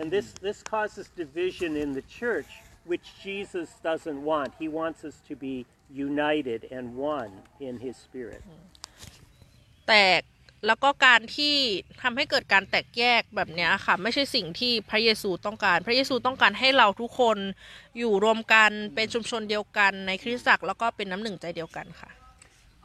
[0.00, 2.50] And this, this causes division in the church,
[2.90, 4.50] which Jesus doesn't want.
[4.62, 5.66] He wants us to be
[6.08, 6.84] united and
[7.16, 7.32] one
[7.68, 8.42] in His Spirit.
[9.88, 10.22] แตก
[10.66, 11.54] แล้วก็การที่
[12.02, 17.38] ทำให้เกิดการแตกแยกแบบเนี้ยค่ะ ไม่ใช่สิ่งที่พระเยซูต้องการ พระเยซูต้องการให้เราทุกคน
[17.98, 22.10] อยู่รวมกันเป็นชุมชนเดียวกันในคริสตจักรแล้วก็เป็นน้ำหนึ่งใจเดียวกันค่ะ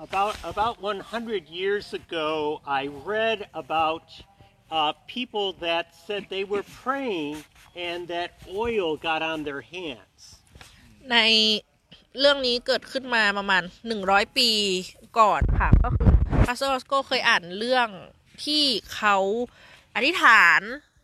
[0.02, 4.04] About, about 100 years ago, I read about
[4.70, 7.42] uh, people that said they were praying
[7.74, 10.20] and that oil got on their hands.
[11.12, 11.16] ใน
[12.18, 13.62] เรื่องนี้เกิดขึ้นมาประมาณ
[14.00, 14.50] 100 ปี
[15.18, 16.10] ก่อนค่ะ ก็คือ
[16.46, 17.88] พาสเตอร์สโกเคยอ่านเรื่อง
[18.44, 19.16] ที่เขา
[19.94, 20.60] อธิษฐาน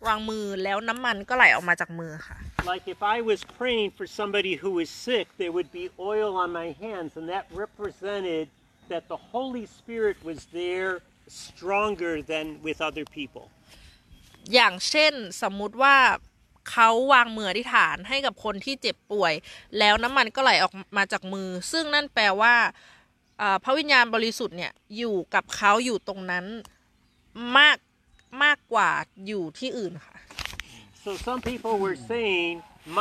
[0.06, 2.36] วางมือแล้วน้ำมันก็ไหลออกมาจากมือค่ะ
[2.72, 6.48] Like if I was praying for somebody who was sick, there would be oil on
[6.60, 8.46] my hands, and that represented
[8.93, 10.91] that the Holy Spirit was there
[11.43, 13.45] stronger than with other people.
[14.53, 15.97] อย่างเช่นสมมุติว่า
[16.71, 19.33] เขาวางมืออธิษฐานให้กับคนที่เจ็บป่วย
[19.79, 22.55] แล้วน้ำมันก็ไหลออกมาจากมือ ซึ่งนั่นแปลว่า
[23.37, 26.45] เอ่อพระวิญญาณบริสุทธิ์เนี่ยอยู่กับเขาอยู่ตรงนั้น
[27.57, 27.77] มาก
[28.43, 28.89] มากกว่า
[29.27, 30.17] อยู่ที่อื่นค่ะ
[31.03, 32.51] So some people were saying,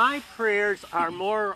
[0.03, 1.47] my prayers are more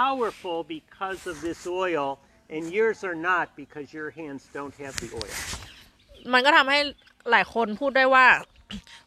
[0.00, 2.06] powerful because of this oil,
[2.54, 5.36] and yours are not because your hands don't have the oil.
[6.32, 6.78] มันก็ทำให้
[7.30, 8.26] หลายคนพูดได้ว่า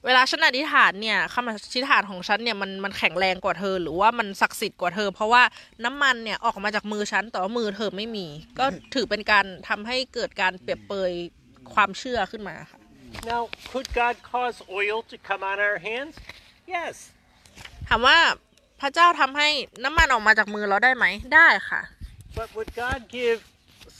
[0.05, 5.43] เวลาฉันอธิษฐานเนี่ยคำอธิษฐานของฉันเนี่ยมันมันแข็งแรงกว่าเธอ หรือว่ามันศักดิ์สิทธิ์กว่าเธอ เพราะว่า
[5.85, 8.27] น้ำมันเนี่ยออกมาจากมือฉันแต่ว่ามือเธอไม่มี
[8.59, 11.11] ก็ถือเป็นการทำให้เกิดการเปรียบเปย
[11.73, 12.79] ความเชื่อขึ้นมาค่ะ
[13.33, 13.41] Now,
[13.71, 16.15] could God cause oil to come on our hands?
[16.75, 16.93] Yes.
[17.89, 18.17] ถามว่า
[18.81, 19.49] พระเจ้าทำให้
[19.83, 21.81] น้ำมันออกมาจากมือเราได้ไหมได้ค่ะ
[22.38, 23.38] But would God give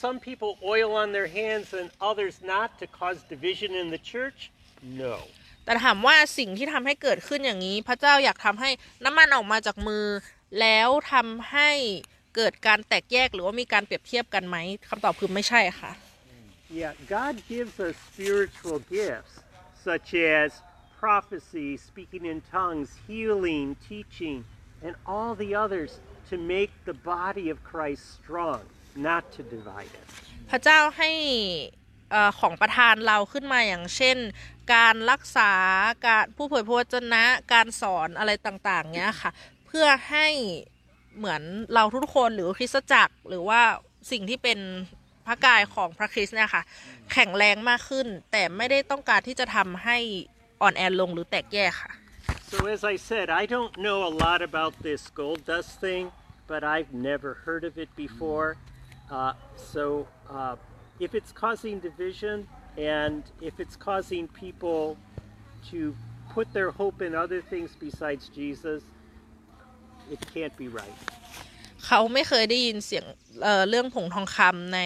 [0.03, 4.41] some people oil on their hands and others not to cause division in the church?
[5.03, 5.17] No.
[5.65, 8.71] แต่ถามว่าสิ่งที่ทำให้เกิดขึ้นอย่างนี้ พระเจ้าอยากทำให้
[9.05, 10.07] น้ำมันออกมาจากมือ
[10.61, 11.71] แล้วทำให้
[12.37, 14.57] เกิดการแตกแยกหรือว่ามีการเปรียบเทียบกันไหม
[14.89, 15.93] คำตอบคือไม่ใช่ค่ะ
[16.81, 19.35] Yeah, God gives us spiritual gifts
[19.89, 20.09] such
[20.39, 20.49] as
[21.03, 24.39] prophecy, speaking in tongues, healing, teaching,
[24.87, 25.91] and all the others
[26.34, 28.62] to make the body of Christ strong,
[29.08, 30.06] not to divide it.
[30.50, 31.12] พระเจ้าให้
[32.12, 34.18] เออของประทานเราขึ้นมาอย่างเช่น
[34.74, 35.52] การรักษา
[36.06, 37.24] การผู้เผยพระวจนะ
[37.54, 39.32] การสอนอะไรต่างๆเนี้ยค่ะ
[39.68, 40.28] เพื่อให้
[41.18, 41.42] เหมือน
[41.74, 43.62] เราทุกคนหรือคริสตจักร หรือว่า
[44.12, 44.60] สิ่งที่เป็น
[45.28, 46.64] พระกายของพระคริสต์เนี่ยค่ะ
[47.14, 49.98] แข็งแรงมากขึ้น แต่ไม่ได้ต้องการที่จะทำให้
[50.62, 51.94] อ่อนแอลงหรือแตกแยกค่ะ
[52.52, 56.04] So, as I said, I don't know a lot about this gold dust thing,
[56.48, 58.58] but I've never heard of it before.
[59.12, 60.56] Uh, so, uh,
[61.00, 64.98] if it's causing division and if it's causing people
[65.70, 65.96] to
[66.34, 68.82] put their hope in other things besides Jesus,
[70.12, 70.98] it can't be right.
[71.86, 73.06] เขาไม่เคยได้ยินเสียง
[73.42, 74.80] เเรื่องผงทองคำใน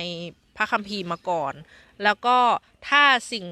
[0.55, 1.53] พระคัมภีร์มาก่อน
[2.03, 2.37] แล้วก็
[2.87, 3.45] ถ้าสิ่ง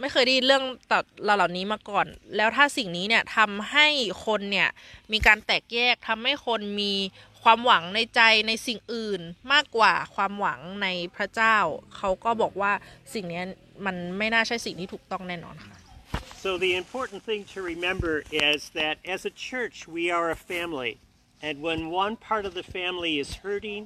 [0.00, 1.00] ไม่เคยได้ยินเรื่องต่อ
[1.36, 3.86] เหล่านี้มาก่อน แล้วถ้าสิ่งนี้เนี่ยทำให้
[4.26, 4.68] คนเนี่ย
[5.12, 6.92] มีการแตกแยกทำให้คนมี
[7.50, 9.20] ความหวังในใจในสิ่งอื่น
[9.52, 11.56] มากกว่าความหวังในพระเจ้า
[11.96, 12.72] เขาก็บอกว่า
[13.14, 13.44] สิ่งเนี้ย
[13.86, 15.76] มันไม่น่าใช่สิ่งที่ถูกต้องแน่นอนค่ะ
[16.44, 18.12] So, the important thing to remember
[18.52, 20.92] is that as a church, we are a family.
[21.48, 23.82] And when one part of the family is hurting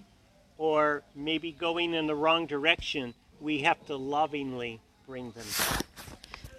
[0.68, 0.80] or
[1.28, 3.04] maybe going in the wrong direction,
[3.48, 4.72] we have to lovingly
[5.08, 5.84] bring them back.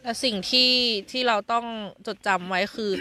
[0.03, 0.71] และสิ่งที่
[1.11, 1.65] ที่เราต้อง
[2.07, 2.91] จดจำไว้คือ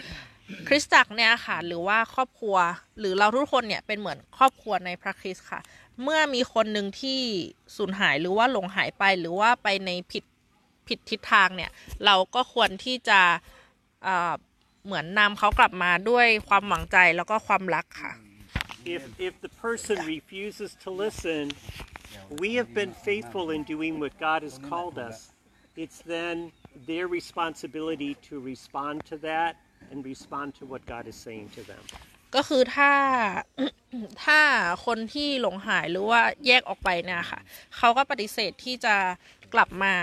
[0.68, 2.56] คริสตจักรเนี่ยค่ะ หรือว่าครอบครัว
[2.98, 5.60] หรือเราทุกคนเนี่ยเป็นเหมือนครอบครัวในพระคริสต์ค่ะ
[6.02, 7.20] เมื่อมีคนหนึ่งที่
[7.76, 10.24] สูญหายหรือว่าหลงหายไปหรือว่าไปในผิด
[10.88, 11.70] ผิดทิศทางเนี่ย
[12.04, 13.20] เราก็ควรที่จะ
[14.84, 18.12] เหมือนนำเขากลับมาด้วยความหวังใจแล้วก็ความรักค่ะ
[18.96, 21.42] If, if the person refuses to listen,
[22.42, 25.16] we have been faithful in doing what God has called us.
[25.82, 26.36] It's then
[26.90, 29.52] their responsibility to respond to that
[29.90, 31.82] and respond to what God is saying to them.
[32.34, 32.92] ก็คือถ้า
[34.24, 34.40] ถ้า
[34.86, 37.40] คนที่หลงหายหรือว่าแยกออกไปเนี่ยค่ะ
[37.76, 38.96] เขาก็ปฏิเสธที่จะ
[39.54, 39.94] กลับมา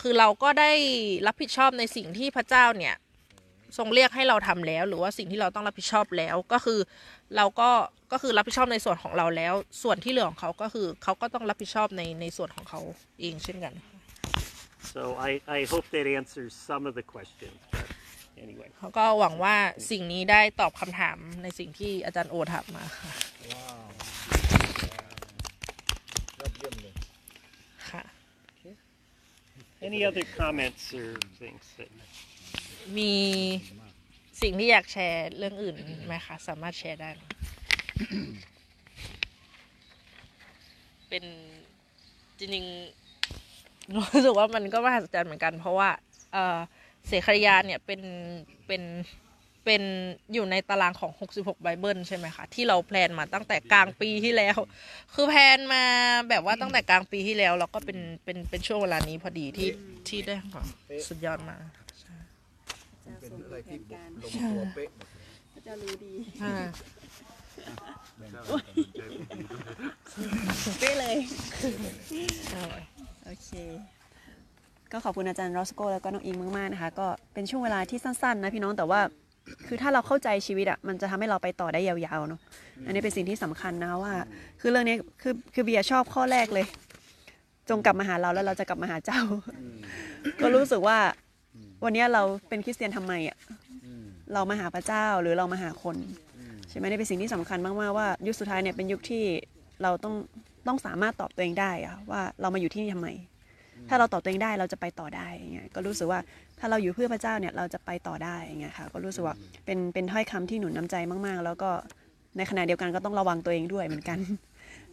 [0.00, 0.72] คือเราก็ได้
[1.26, 2.94] รับผิดชอบในสิ่งที่พระเจ้าเนี่ย
[3.78, 6.80] ทรงเรียกให้เราทำแล้ว หรือว่าสิ่งที่เราต้องรับผิดชอบแล้วก็คือ
[7.36, 7.70] เราก็
[8.12, 12.80] ก็คือรับผิดชอบในส่วนของเราแล้ว ส่วนที่เหลือของเขาก็คือเขาก็ต้องรับผิดชอบในในส่วนของเขา
[13.20, 13.74] เองเช่นกัน
[14.94, 17.58] So I, I hope that answers some of the questions.
[17.72, 17.88] But
[18.44, 18.68] anyway.
[18.78, 19.56] เขาก็หวังว่า
[19.90, 23.12] สิ่งนี้ได้ตอบคำถามในสิ่งที่อาจารย์โอถามมาค่ะ
[23.52, 23.78] ว้าว
[26.38, 26.94] ยอดเยี่ยมเลย
[27.90, 28.02] ค่ะ
[29.88, 31.08] Any other comments or
[31.40, 31.90] things that
[32.98, 33.14] มี
[34.42, 35.74] สิ่งที่อยากแชร์เรื่องอื่น
[36.06, 37.22] ไหมคะ สามารถแชร์ได้ไหม
[41.08, 41.24] เป็น
[42.38, 45.90] จริงๆรู้สึกว่ามันก็มหัศจรรย์เหมือนกัน เพราะว่า
[46.32, 46.58] เออ
[47.08, 48.00] เสขยาเนี่ยเป็น
[48.66, 48.82] เป็น
[49.64, 49.82] เป็น
[50.32, 54.58] อยู่ในตารางของ 66 ไบเบิลใช่ไหมคะ ที่เราแพลนมาตั้งแต่กลางปีที่แล้ว
[55.14, 55.82] คือแพลนมา
[56.28, 59.70] แบบว่าตั้งแต่กลางปีที่แล้ว แล้วก็เป็นเป็นเป็นช่วงเวลานี้พอดีที่
[60.08, 60.62] ที่ได้ค่ะ
[61.08, 61.60] สุดยอดมาก
[63.20, 63.78] เป็นอะไรที่
[64.22, 66.54] ลงตัวเป๊ะหมดเลยพระเจ้ารู้ดีอ่า
[68.18, 68.30] แบ่ง
[70.80, 71.16] เป๊ะเลย
[72.50, 72.64] ใช่
[73.24, 73.50] โอเค
[74.92, 79.00] ก็ขอบคุณอาจารย์รอสโกแล้วก็น้องอิงมากๆนะคะ ก็เป็นช่วงเวลาที่สั้นๆนะพี่น้องแต่ว่า
[79.66, 82.40] คือถ้าเราเข้าใจชีวิตอะมันจะทำให้เราไปต่อได้ยาวๆเนาะ
[82.86, 84.14] อันนี้เป็นสิ่งที่สำคัญนะคะว่า
[84.60, 86.66] คือเรื่องนี้คือคือเบียร์ชอบข้อแรกเลย
[87.68, 89.20] จงกลับมาหาเราแล้วเราจะกลับมาหาเจ้า
[90.40, 90.98] ก็รู้สึกว่า
[91.84, 93.36] วันนี้เราเป็นคริสเตียนทำไมอะ
[93.84, 95.96] อืมเรามาหาพระเจ้าหรือเรามาหาคน
[96.68, 99.24] ใช่ไหมนี่เป็นสิ่งที่สำคัญมากๆว่า ยุคสุดท้ายเนี่ยเป็นยุคที่
[99.82, 100.14] เราต้อง
[100.66, 103.08] ต้องสามารถตอบตัวเองได้อะว่าเรามาอยู่ที่นี่ทำไม
[103.88, 106.20] ถ้าเราตอบตัวเองได้เราจะไปต่อได้อย่างเงี้ยก็รู้สึกว่า
[106.58, 110.96] ถ้าเราอยู่เพื่อพระเจ้าเนี่ยเราจะไปต่อได้อย่างเงี้ยค่ะก็รู้สึกว่าเป็นเป็นถ้อยคำที่หนุนน้ำใจ
[111.26, 111.70] มากๆ แล้วก็
[112.36, 114.18] ในขณะเดียวกันก็ต้องระวังตัวเองด้วยเหมือนกัน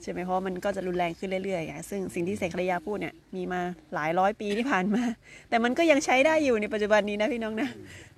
[0.01, 3.61] ใช่ไหมเพราะมันก็จะรุนแรงขึ้นเรื่อยๆอะซึ่งสิ่งที่เสกครยาพูดเนี่ยมีมา
[3.93, 5.03] หลายร้อยปีที่ผ่านมา
[5.49, 7.69] แต่มันก็ยังใช้ได้อยู่ในปัจจุบันนี้นะพี่น้องนะ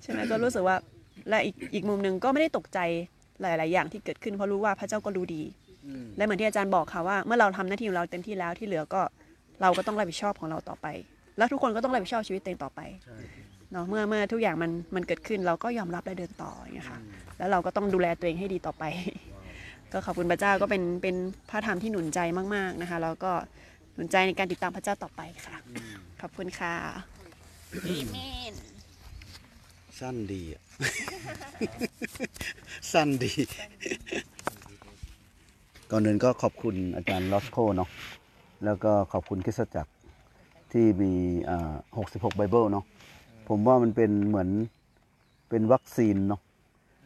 [0.02, 0.76] ใช่ไหมก็รู้สึกว่า
[1.28, 2.78] และอีกอีกมุมหนึ่งก็ไม่ได้ตกใจ
[3.40, 5.42] หลาย ๆ อย่างที่เกิดขึ้นเพราะรู้ว่าพระเจ้าก็รู้ดี
[6.16, 9.02] และเหมือนที่อาจารย์บอกค่ะว่า เมื่อเราทำหน้าที่ของเราเต็มที่แล้วที่เหลือก็
[9.62, 10.86] เราก็ต้องรับผิดชอบของเราต่อไป
[11.38, 12.80] แล้วทุกคนก็ต้องรับผิดชอบชีวิตตัวเองต่อไป
[13.72, 16.98] เนาะเมื่อเมื่อทุกอย่างมันมันเกิดขึ้นเราก็ยอมรับและเดินต่ออย่างเงี้ยค่ะ
[17.38, 18.84] แล้วเราก็ต้องดูแลตัวเองให้ดีต่อไป
[19.92, 21.16] ก็ขอบคุณพระเจ้าก็เป็นเป็น
[21.50, 22.20] พระธรรมที่หนุนใจ
[22.54, 23.32] มาก ๆนะคะ แล้วก็
[23.94, 25.56] หนุนใจในการติดตามพระเจ้าต่อไปค่ะ
[26.20, 26.74] ขอบคุณค่ะ
[30.00, 30.62] สั้นดีอะ
[32.92, 33.32] สั้นดี
[35.90, 37.88] ก่อนอื่นก็ขอบคุณอาจารย์ Roscoe เนาะ
[38.64, 39.92] แล้วก็ขอบคุณคริสตจักร
[40.72, 41.12] ที่มี
[41.76, 42.84] 66ไบเบิลเนาะ
[43.48, 44.48] ผมว่ามันเป็นเหมือน
[45.50, 46.40] เป็นวัคซีนเนาะ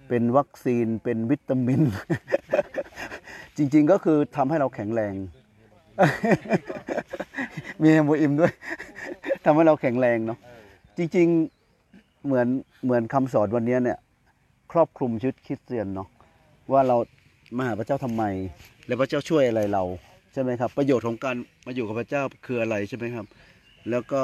[0.08, 1.82] เป็นวัคซีนเป็นวิตามิน
[3.56, 5.14] จริงๆก็คือทำให้เราแข็งแรง
[7.82, 8.52] มีฮโมอิมด้วย
[9.44, 10.38] ทำให้เราแข็งแรงเนาะ
[10.96, 12.46] จริงๆเหมือน
[12.84, 13.98] เหมือนคำสอนวันนี้เนี่ย
[14.72, 16.08] ครอบคลุมชีวิตคริสเตียนเนาะ
[16.72, 16.96] ว่าเรา
[17.56, 18.24] มาหาพระเจ้าทำไม
[18.86, 19.82] และพระเจ้าช่วยอะไรเรา
[20.32, 23.26] ใช่ไหมครับ ประโยชน์ของการมาอยู่กับพระเจ้าคืออะไรใช่ไหมครับ
[23.90, 24.22] แล้วก็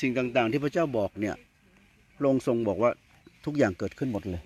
[0.00, 1.34] สิ่งต่างๆ ที่พระเจ้าบอกเนี่ย
[2.16, 2.90] พระองทรงบอกว่า
[3.44, 4.42] ทุกอย่างเกิดขึ้นหมดเลย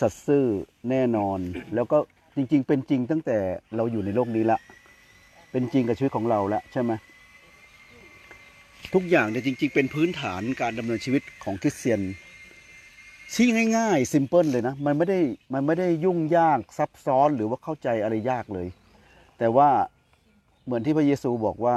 [0.00, 0.44] สัตย์ซื่อ
[0.90, 1.38] แน่นอน
[1.74, 1.98] แล้วก็
[2.36, 3.38] จริง ๆ เป็นจริงตั้งแต่
[3.76, 4.58] เราอยู่ในโลกนี้ละ
[5.52, 6.92] เป็นจริงกับชีวิตของเราล้วใช่ไหม
[8.94, 12.00] ทุกอย่างเนี่ยจริง ๆ เป็นพื้นฐานการดำเนินชีวิตของคริสเตียน
[13.34, 15.20] ที่ง่ายๆซิมเพิลเลยนะ มันไม่ได้
[15.54, 18.66] มันไม่ได้ยุ่งยากซับซ้อนหรือว่าเข้าใจอะไรยากเลย
[19.38, 19.70] แต่ว่า
[20.64, 21.76] เหมือนที่พระเยซูบอกว่า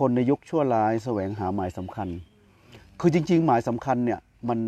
[0.00, 2.08] คนในยุคชั่วร้ายแสวงหาหมายสำคัญ
[3.00, 4.58] คือจริง ๆ หมายสำคัญเนี่ยมัน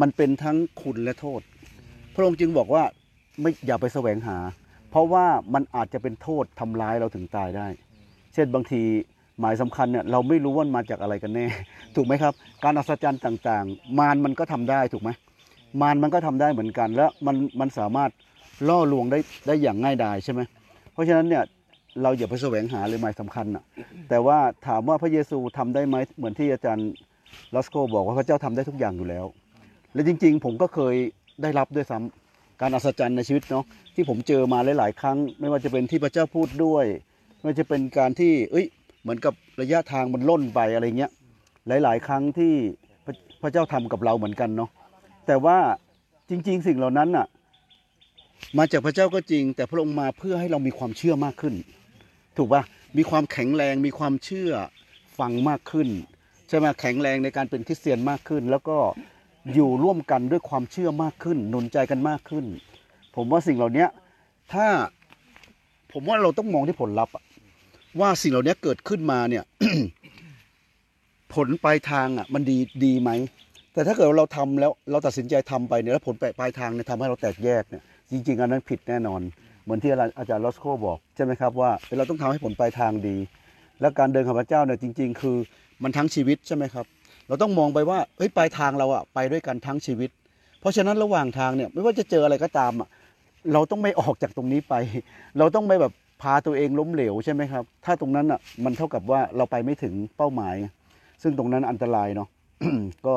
[0.00, 1.40] มันเป็นทั้งคุณและโทษ
[2.14, 2.82] พระองค์จึงบอกว่า
[3.40, 4.36] ไม่อย่าไปแสวงหา
[4.90, 7.68] เพราะว่ามันอาจจะเป็นโทษทำร้ายเราถึงตายได้
[8.34, 8.82] เช่นบางที
[9.40, 11.46] หมายสำคัญเนี่ยเราไม่รู้ว่ามันมาจากอะไรกันแน่
[11.96, 12.32] ถูกไหมครับ
[12.64, 15.10] การอัศจรรย์ต่างๆ มารมันก็ทำได้ถูกไหม
[15.80, 18.10] มารมันก็ทำได้เหมือนกัน แล้วมันมันสามารถ
[18.68, 20.40] ล่อลวงได้ได้อย่างง่ายดายใช่ไหม
[21.00, 21.44] ราะฉะนั้นเนี่ย
[22.02, 23.64] เราอย่าไปแสวงหาเลยหมายสำคัญอะ
[24.08, 26.88] แต่ว่าถามว่าพระเยซูทำได้ไหมเหมือนที่อาจารย์
[27.54, 29.26] ลอสโกบอกว่าพระเจ้าทำได้ทุกอย่างอยู่แล้ว
[29.94, 30.94] และจริง ๆ ผมก็เคย
[31.42, 36.84] ได้รับด้วยซ้ำการอัศจรรย์ในชีวิตเนาะที่ผมเจอมาหลายๆครั้ง ไม่ว่าจะเป็นที่พระเจ้าพูดด้วย
[37.40, 38.66] ไม่ว่าจะเป็นการที่ เอ้ย
[39.02, 41.10] เหมือนกับระยะทางมันล่นไปอะไรเงี้ย
[41.66, 42.52] หลาย ๆ ครั้งที่
[43.42, 44.70] พระเจ้าทำกับเราเหมือนกันเนาะ
[45.26, 45.58] แต่ว่า
[46.30, 47.26] จริง ๆ สิ่งเหล่านั้นน่ะ
[48.58, 51.54] มาจากพระเจ้าก็จริง แต่พระองค์มาเพื่อให้เรามีความเชื่อมากขึ้น
[52.36, 52.62] ถูกปะ
[52.96, 54.50] มีความแข็งแรงมีความเชื่อ
[55.18, 55.88] ฟังมากขึ้น
[56.48, 58.78] ใช่ไหมแข็งแรงในการเป็นคริสเตียนมากขึ้น แล้วก็
[59.54, 62.44] อยู่ร่วมกันด้วยความเชื่อมากขึ้นหนุนใจกันมากขึ้น
[63.16, 63.86] ผมว่าสิ่งเหล่านี้
[64.52, 64.66] ถ้า
[65.92, 67.14] ผมว่าเราต้องมองที่ผลลัพธ์
[68.00, 69.44] ว่าสิ่งเหล่านี้เกิดขึ้นมาเนี่ย
[71.34, 73.10] ผลปลายทางอะ มันดีดีไหม
[73.72, 79.20] แต่ถ้าเกิดเราทำแล้วเราตัดสินใจทำไปเนี่ยแล้วผลปลายทางเนี่ยทำให้เราแตกแยกเนี่ย จริง ๆ อันนั้นผิดแน่นอน
[79.62, 83.16] เหมือนที่อาจารย์ลอสโคบอกใช่ไหมครับว่าเราต้องทำให้ผลปลายทางดี
[83.80, 85.36] แล้วการเดินกับพระเจ้าเนี่ยจริง ๆ คือ
[85.82, 86.86] มันทั้งชีวิตใช่ไหมครับ
[87.28, 90.10] เราต้องมองไปว่าเฮ้ยปลายทางเราอะไปด้วยกันทั้งชีวิต
[90.60, 92.88] เพราะฉะนั้นระหว่างทางเนี่ยไม่ว่าจะเจออะไรก็ตามอะ
[93.52, 94.74] เราต้องไม่ออกจากตรงนี้ไป
[95.38, 95.92] เราต้องไม่แบบ
[96.22, 100.54] พาตัวเองล้มเหลวใช่ไหมครับ ถ้าตรงนั้นอะมันเท่ากับว่าเราไปไม่ถึงเป้าหมาย
[101.22, 102.28] ซึ่งตรงนั้นอันตรายเนาะ
[103.06, 103.16] ก็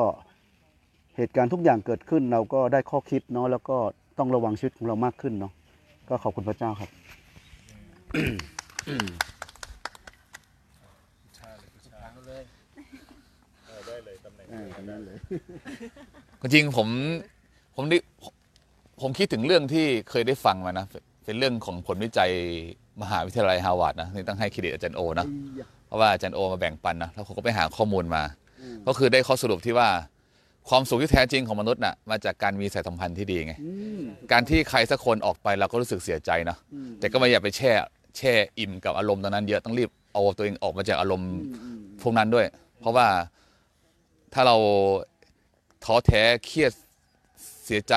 [1.16, 3.78] เหตุการณ์ทุกอย่างเกิดขึ้นเราก็ได้ข้อคิดเนาะแล้วก็
[4.18, 5.52] ต้องระวังชีวิตของเรามากขึ้นเนาะ
[6.08, 6.90] ก็ขอบคุณพระเจ้าครับ
[16.52, 16.88] จริงผม
[17.76, 17.98] ผมด้
[19.02, 20.86] ผมคิดถึงเรื่องที่เคยได้ฟังมานะ
[21.24, 22.30] เป็นเรื่องของผลวิจัย
[23.02, 25.26] มหาวิทยาลัยฮาร์วาร์ดนะนี่ต้องให้เครดิตอาจารย์โอนะ
[25.86, 28.22] เพราะว่าอาจารย์โอมาแบ่งปันนะแล้วผมก็ไปหาข้อมูลมา
[28.86, 29.88] ก็คือได้ข้อสรุปที่ว่า
[30.68, 33.54] ความสุขที่แท้จริงของมนุษย์น่ะมาจากการมีสายสัมพันธ์ที่ดีไง
[34.32, 36.56] การที่ใครสักคนออกไปเราก็รู้สึกเสียใจนะ
[37.00, 37.72] แต่ก็ไม่อยากไปแช่
[38.16, 41.30] แช่อิ่มกับอารมณ์ตอนนั้นเยอะต้องรีบเอาตัวเองออกมาจากอารมณ์
[42.02, 42.46] พวกนั้นด้วย
[42.80, 43.06] เพราะว่า
[44.32, 44.56] ถ้าเรา
[45.84, 46.72] ท้อแท้เครียด
[47.64, 47.94] เสียใจ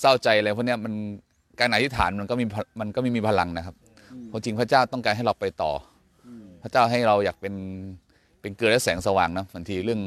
[0.00, 0.94] เศร้าใจอะไรพวกเนี้ยมัน
[1.60, 3.74] การอธิษฐานมันก็มีพมันก็ไม่มีพลังนะครับ
[4.28, 5.72] เพราะจริงพระเจ้าต้องการให้เราไปต่อ
[6.26, 6.28] อ
[6.62, 7.54] พระเจ้าให้เราอยากเป็น
[8.40, 10.00] เป็นเกลือและแสงสว่างนะบางทีเรื่อง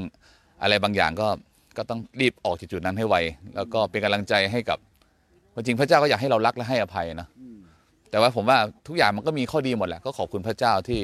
[0.61, 1.27] อะไรบางอย่างก็
[1.77, 3.15] ก็ต้องรีบออกจากจุดนั้นให้ไว
[3.55, 4.77] แล้วก็เป็นกำลังใจให้กับ
[5.55, 7.27] จริงๆพระเจ้าก็อยากให้เรารักและให้อภัยนะ
[8.11, 11.01] แต่ว่าผมว่าทุกอย่างมันก็มีข้อดีหมดแหละก็ขอบคุณพระเจ้าที่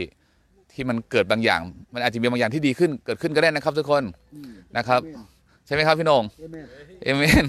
[0.73, 1.61] ที่มันเกิดบางอย่าง
[1.93, 4.03] มันอาจจะมีบางอย่างที่ดีขึ้นเกิดขึ้นก็ได้นะครับ ทุกคน
[4.77, 5.01] นะครับ
[5.65, 6.23] ใช่ไหมครับพี่โหนง
[7.03, 7.45] เอเมน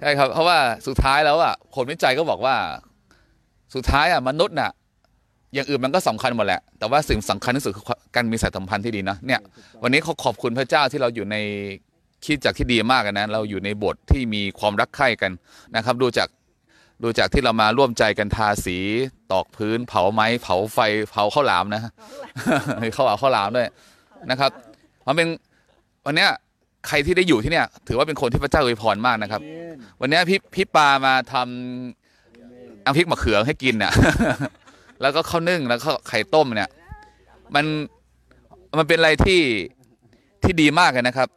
[0.00, 2.56] ใช่ครับเพราะว่าสุดท้ายแล้วอะผลวิจัยก็บอกว่า
[3.74, 4.70] สุดท้ายอะมนุษย์น่ะ
[5.54, 7.84] อย่างอื่นมันก็สำคัญหมดแหละ แต่ว่าสิ่งสำคัญที่สุดคือ
[8.14, 9.40] การมีสายสัมพันธ์ที่ดีนะเนี่ย
[9.82, 11.36] วันนี้เขอขอบคุณพระเจ้าที่เราอยู่ใน
[12.24, 15.32] คิดจักที่ดีมากนะ เราอยู่ในบทที่มีความรักใคร่กัน
[15.76, 16.28] นะครับ ดูจาก
[17.02, 18.76] ดูจากที่เรามาร่วมใจกันทาสี
[19.32, 20.78] ตอกพื้น เผาไม้เผาไฟ
[21.10, 21.82] เผาข้าวหลามนะ
[22.96, 23.68] ข้าวหลามข้าวหลามด้วย
[24.30, 24.50] นะครับ
[25.06, 25.28] มันเป็น
[26.06, 26.30] วันเนี้ย
[26.88, 29.40] ใครที่ได้อยู่ที่เนี่ย ถือว่าเป็นคนที่พระเจ้าอวยพรมากนะครับ
[30.00, 33.92] วันเนี้ยพี่พี่ปามาทำน้ำพริกมะเขือให้กินเนี่ย
[35.00, 36.70] แล้วก็ข้าวนึ่งแล้วก็ไข่ต้มเนี่ย
[37.54, 37.64] มัน
[38.78, 39.40] มันเป็นอะไรที่
[40.42, 41.28] ที่ดีมากเลยนะครับ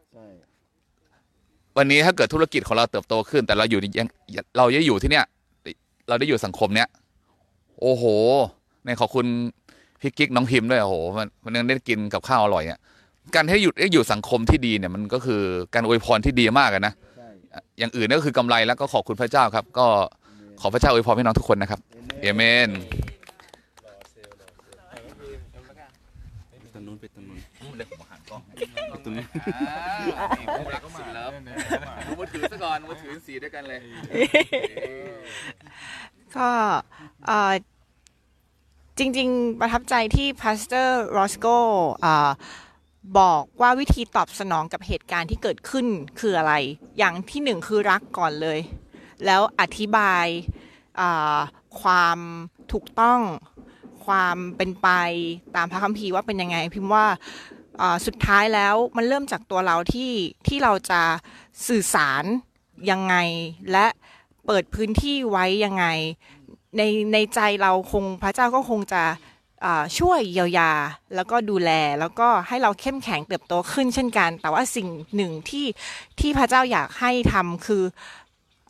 [1.78, 4.08] วันนี้ถ้าเกิดธุรกิจของเราเติบโตขึ้น แต่เราอยู่ยัง
[4.58, 5.26] เรายังอยู่ที่เนี่ย
[6.08, 6.88] เราได้อยู่สังคมเนี้ย
[7.82, 8.03] โอ้โห
[8.86, 9.26] ในขอบคุณ
[10.01, 12.80] พี่กิ๊กน้องพิมพ์ด้วยโอ้โหมันมันยังได้กินกับข้าวอร่อยเนี่ย
[13.36, 15.41] การให้อยู่ได้อยู่สังคมที่ดีเนี่ยมันก็คือ
[15.74, 16.93] การอวยพรที่ดีมากนะ
[17.80, 19.88] อย่างอื่นก็คือกำไรแล้วก็ขอบคุณพระเจ้าครับ ก็
[20.62, 21.80] ขอพระเจ้าอวยพรให้น้องทุกคนนะครับ
[22.22, 22.70] เอเมน
[26.74, 27.39] ตรงนู้นไปตรงนู้น
[27.78, 28.41] เดี๋ยวผมหันกล้อง
[29.05, 29.28] ตรงนู้น
[30.59, 31.30] คู่รักสุดแล้ว
[32.07, 33.80] ดูมือถือซะก่อนมือถือสีด้วยกันเลย
[36.36, 36.49] ก็
[37.25, 37.53] เอ่อ
[38.97, 41.47] จริง ๆ ประทับใจที่พาสเตอร์รอสโก
[43.19, 45.86] บอกว่าวิธีตอบสนองกับเหตุการณ์ที่เกิดขึ้น
[46.19, 46.53] คืออะไร
[46.97, 48.59] อย่างที่หนึ่งคือรักก่อนเลย
[49.25, 50.25] แล้วอธิบาย
[50.99, 51.38] อ่า
[51.82, 52.17] ความ
[52.73, 53.21] ถูกต้อง
[54.05, 54.89] ความเป็นไป
[55.55, 57.17] ตามพระคัมภีร์ว่าเป็นยังไง พิมพ์ว่าอ่า
[58.05, 60.11] สุดท้ายแล้วมันเริ่มจากตัวเราที่
[60.47, 61.01] ที่เราจะ
[61.67, 62.23] สื่อสาร
[62.89, 63.15] ยังไง
[63.71, 63.86] และ
[64.45, 65.86] เปิดพื้นที่ไว้ยังไง
[66.78, 66.82] ใน
[67.13, 69.03] ในใจเราคงพระเจ้าก็คงจะ
[69.99, 70.71] ช่วยเยียวยา
[71.15, 75.65] แล้วก็ดูแลแล้วก็ให้เราเข้มแข็งเติบโตขึ้นเช่นกัน แต่ว่าสิ่งหนึ่งที่
[76.19, 77.84] ที่พระเจ้าอยากให้ทำคือ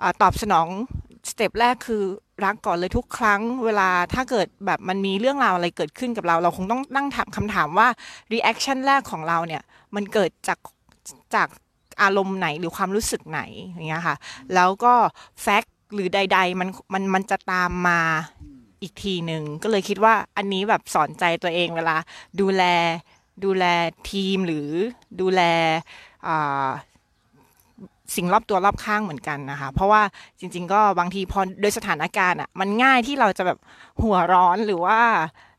[0.02, 0.68] อตอบสนอง
[1.30, 2.04] สเต็ปแรกคือ
[2.46, 7.88] รักก่อนเลยทุกครั้ง เวลาถ้าเกิดแบบมันมีเรื่องราวอะไรเกิดขึ้นกับเรา เราคงต้องนั่งถามคำถามว่า
[8.34, 9.64] reaction แรกของเราเนี่ย
[9.96, 10.60] มันเกิดจาก
[11.36, 11.48] จาก
[12.02, 14.16] อารมณ์ไหนหรือความรู้สึกไหนอย่างเงี้ยค่ะ
[14.54, 14.94] แล้วก็
[15.42, 18.00] แฟกต์หรือใด ๆ มันมันมันจะตามมา
[18.82, 21.98] อีกทีหนึ่งก็เลยคิดว่าอันนี้แบบสอนใจตัวเองเวลา
[22.40, 22.64] ดูแล
[23.44, 23.66] ดูแล
[24.12, 24.70] ทีมหรือ
[25.22, 25.42] ดูแล
[28.16, 30.02] สิ่งรอบตัวรอบข้างเหมือนกันนะคะ เพราะว่า
[30.40, 33.58] จริง ๆ ก็บางทีพอโดยสถานการณ์อะมันง่ายที่เราจะแบบ
[34.04, 35.00] หัวร้อนหรือว่า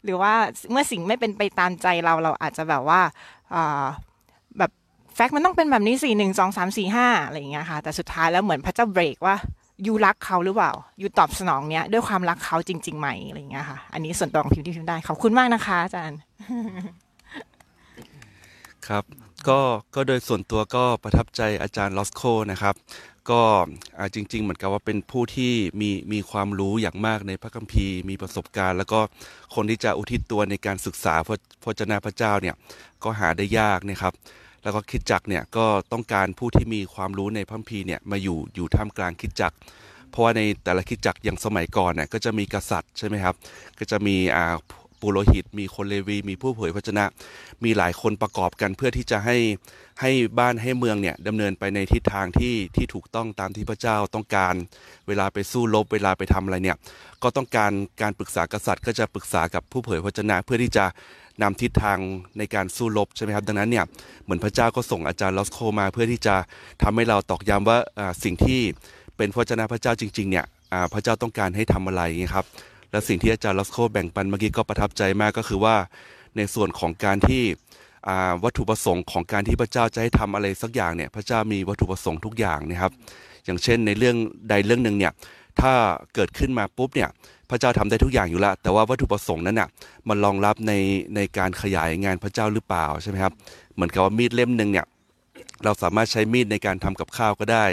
[0.04, 0.32] หรือว่า
[0.70, 3.00] เมื่อสิ่งไม่เป็นไปตามใจเราเราอาจจะแบบว่า
[4.58, 4.70] แบบ
[5.14, 9.36] แฟกต์มันต้องเป็นแบบนี้สี่หนึ่งสองสามสี่ห้าอะไรอย่างเงี้ยค่ะ แต่สุดท้ายแล้วเหมือนพระเจ้าเบรกว่า
[9.86, 16.18] ยูรักเขาหรือเปล่ายูตอบสนองเนี้ยด้วยความรักเขาจริง ๆ ไหมอะไรอย่างเงี้ยค่ะ อันนี้ส่วนตัวของพิมพ์ที่พิมพ์ได้ขอบคุณมากนะคะอาจารย์
[18.86, 19.04] ครับ
[19.46, 19.60] ก็
[19.94, 22.74] ก็โดยส่วนตัวก็ประทับใจอาจารย์ลอสโคนะครับ
[23.30, 23.42] ก็
[24.14, 29.00] จริง ๆ เหมือนกับว่าเป็นผู้ที่มีมีความรู้อย่างมากในพระคัมภีร์มีประสบการณ์ แล้วก็
[29.54, 32.54] คนที่จะอุทิศตัวในการศึกษาพระพระเจนาพระเจ้าเนี่ย
[33.04, 34.14] ก็หาได้ยากนะครับ
[34.62, 39.56] แล้วก็คิดจักรเนี่ยก็ต้องการผู้ที่มีความรู้ในพระคัมภีร์เนี่ยมาอยู่อยู่ท่ามกลางคิดจักร
[40.10, 43.34] เพราะว่าในแต่ละคิดจักรอย่างสมัยก่อนเนี่ยก็จะมีกษัตริย์ใช่ไหมครับ
[43.78, 44.56] ก็จะมีอ่า
[45.00, 47.04] ปุโรหิต มีคนเลวี มีผู้เผยพระชนะ
[47.64, 49.36] มีหลายคนประกอบกันเพื่อที่จะให้
[50.00, 54.54] ให้บ้านให้เมืองเนี่ยดำเนินไปในทิศทางที่ที่ถูกต้องตามที่พระเจ้าต้องการ
[55.08, 56.76] เวลาไปสู้รบเวลาไปทำอะไรเนี่ย
[57.22, 57.72] ก็ต้องการ
[58.02, 60.84] การปรึกษากษัตริย์ ก็จะปรึกษากับผู้เผยพระชนะ เพื่อที่จะ
[61.42, 61.98] นำทิศทาง
[62.38, 63.84] ในการสู้รบใช่ไหมครับดังนั้นเนี่ย
[64.24, 66.36] เหมือนพระเจ้าก็ส่งอาจารย์ลอสโคมา เพื่อที่จะ
[66.82, 67.78] ทำให้เราตอกย้ำว่า
[68.24, 68.60] สิ่งที่
[69.16, 70.44] เป็นพระวจนะพระเจ้าจริงๆเนี่ย
[70.92, 72.46] พระเจ้าต้องการให้ทำอะไรอย่างเงี้ยครับ
[72.90, 75.76] และสิ่งที่อาจารย์ลอสโคแบ่งปันเมื่อกี้ก็ประทับใจมากก็คือว่า
[76.36, 77.42] ในส่วนของการที่
[78.44, 82.92] วัตถุประสงค์ของการที่พระเจ้าจะให้ทำอะไรสักอย่างเนี่ย พระเจ้ามีวัตถุประสงค์ทุกอย่างนะครับ
[83.44, 84.16] อย่างเช่นในเรื่อง
[84.50, 85.12] ใดเรื่องหนึ่งเนี่ย
[85.60, 85.72] ถ้า
[86.14, 87.08] เกิดขึ้นมาปุ๊บเนี่ย
[87.50, 89.68] พระเจ้าทำได้ทุกอย่างอยู่แล้วแต่ว่าวัตถุประสงค์นั้นน่ะ
[90.08, 90.72] มันรองรับใน
[91.16, 93.32] ในการขยายงานพระเจ้าหรือเปล่าใช่ไหมครับ
[93.74, 94.86] เหมือนกับว่ามีดเล่มหนึ่งเนี่ย
[95.64, 97.64] เราสามารถใช้มีดในการทำกับข้าวก็ได้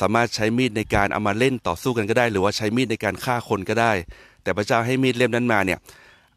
[0.00, 3.92] สามารถใช้มีดในการเอามาเล่นต่อสู้กันก็ได้ หรือว่าใช้มีดในการฆ่าคนก็ได้
[4.48, 5.78] แต่พระเจ้าให้มีดเล่มนั้นมาเนี่ย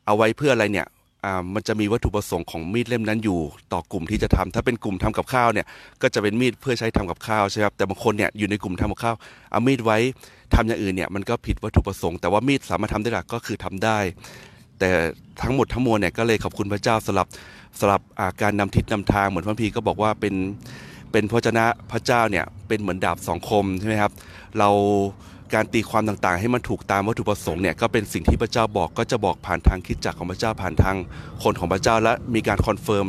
[0.05, 0.87] เอาไว้เพื่ออะไรเนี่ย
[1.25, 3.39] อ่ามันจะมีวัตถุประสงค์ของมีดเล่มนั้นอยู่
[3.73, 5.65] ต่อกลุ่มที่จะทำถ้าเป็นกลุ่มทำกับข้าวเนี่ย
[6.01, 9.15] ก็จะเป็นมีดเพื่อใช้ทำกับข้าวใช่ไหมครับแต่บางคนเนี่ยอยู่ในกลุ่มทำกับข้าว
[9.51, 9.97] เอามีดไว้
[10.55, 13.97] ทำอย่างอื่นเนี่ยมันก็ผิดวัตถุประสงค์แต่ว่ามีดสามารถทำได้หลักก็คือทำได้
[14.79, 14.89] แต่
[15.41, 17.27] ทั้งหมดทั้งมวลเนี่ยก็เลยขอบคุณพระเจ้าสำหรับ
[17.79, 18.01] สำหรับ
[18.41, 20.35] การนำทิศนำทางเหมือนพระคัมภีร์ก็บอกว่าเป็น
[21.11, 24.11] เป็นพระเจ้าพระเจ้าเนี่ยเป็นเหมือนดาบสองคมใช่ไหมครับ
[24.59, 24.69] เรา
[25.53, 30.95] การตีความต่างๆ ให้มันถูกตามวัตถุประสงค์เนี่ยก็เป็นสิ่งที่พระเจ้าบอกก็จะบอกผ่านทางคริสตจักรของพระเจ้าผ่านทาง
[31.43, 33.07] คนของพระเจ้าและมีการ confirm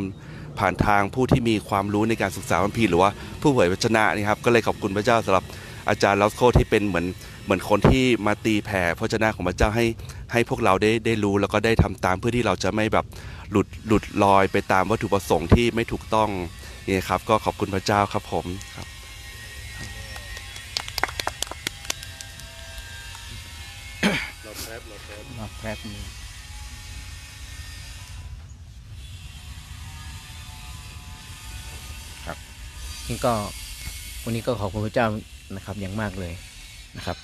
[0.59, 3.09] ผ่านทางผู้ที่มีความรู้ในการศึกษาคัมภีร์หรือว่า
[3.41, 5.45] ผู้เผยพระชนะนี่ครับก็เลยขอบคุณพระเจ้าสำหรับ
[5.89, 7.05] อาจารย์ลอสโคที่เป็นเหมือน
[7.45, 9.85] เหมือนคนที่มาตีแผ่พระชนะของพระเจ้าให้
[10.31, 13.05] ให้พวกเราได้ได้รู้แล้วก็ได้ทำตามเพื่อที่เราจะไม่แบบ
[13.51, 16.29] หลุดหลุดลอยไปตามวัตถุประสงค์ที่ไม่ถูกต้อง
[16.87, 18.92] นี่ครับก็ขอบคุณพระเจ้าครับผมครับ
[25.63, 26.05] แป๊บนึง
[32.25, 32.37] ครับ
[33.07, 33.33] นี่ก็
[34.23, 35.07] วันนี้ก็ขอบคุณพระเจ้า
[35.55, 36.33] นะครับอย่างมากเลย
[36.97, 37.17] นะครับ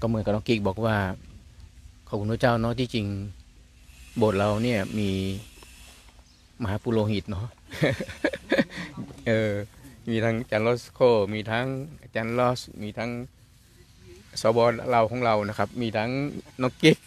[0.00, 0.96] ก็เหมือนกับน้องกิ๊กบอกว่า
[2.08, 3.06] ขอบคุณพระเจ้าเนาะที่จริง
[4.16, 5.10] โบสถ์เราเนี่ยมี
[6.62, 7.46] มหาปุโรหิตเนาะ
[9.26, 9.52] เออ
[10.08, 11.00] มีทั้งอาจารย์ลอสโค
[11.34, 11.66] มีทั้ง
[12.02, 13.10] อาจารย์ลอส มีทั้ง
[14.42, 14.58] สบ
[14.90, 16.10] เราของเรานะครับ มีทั้ง
[16.62, 16.98] น้องกิ๊ก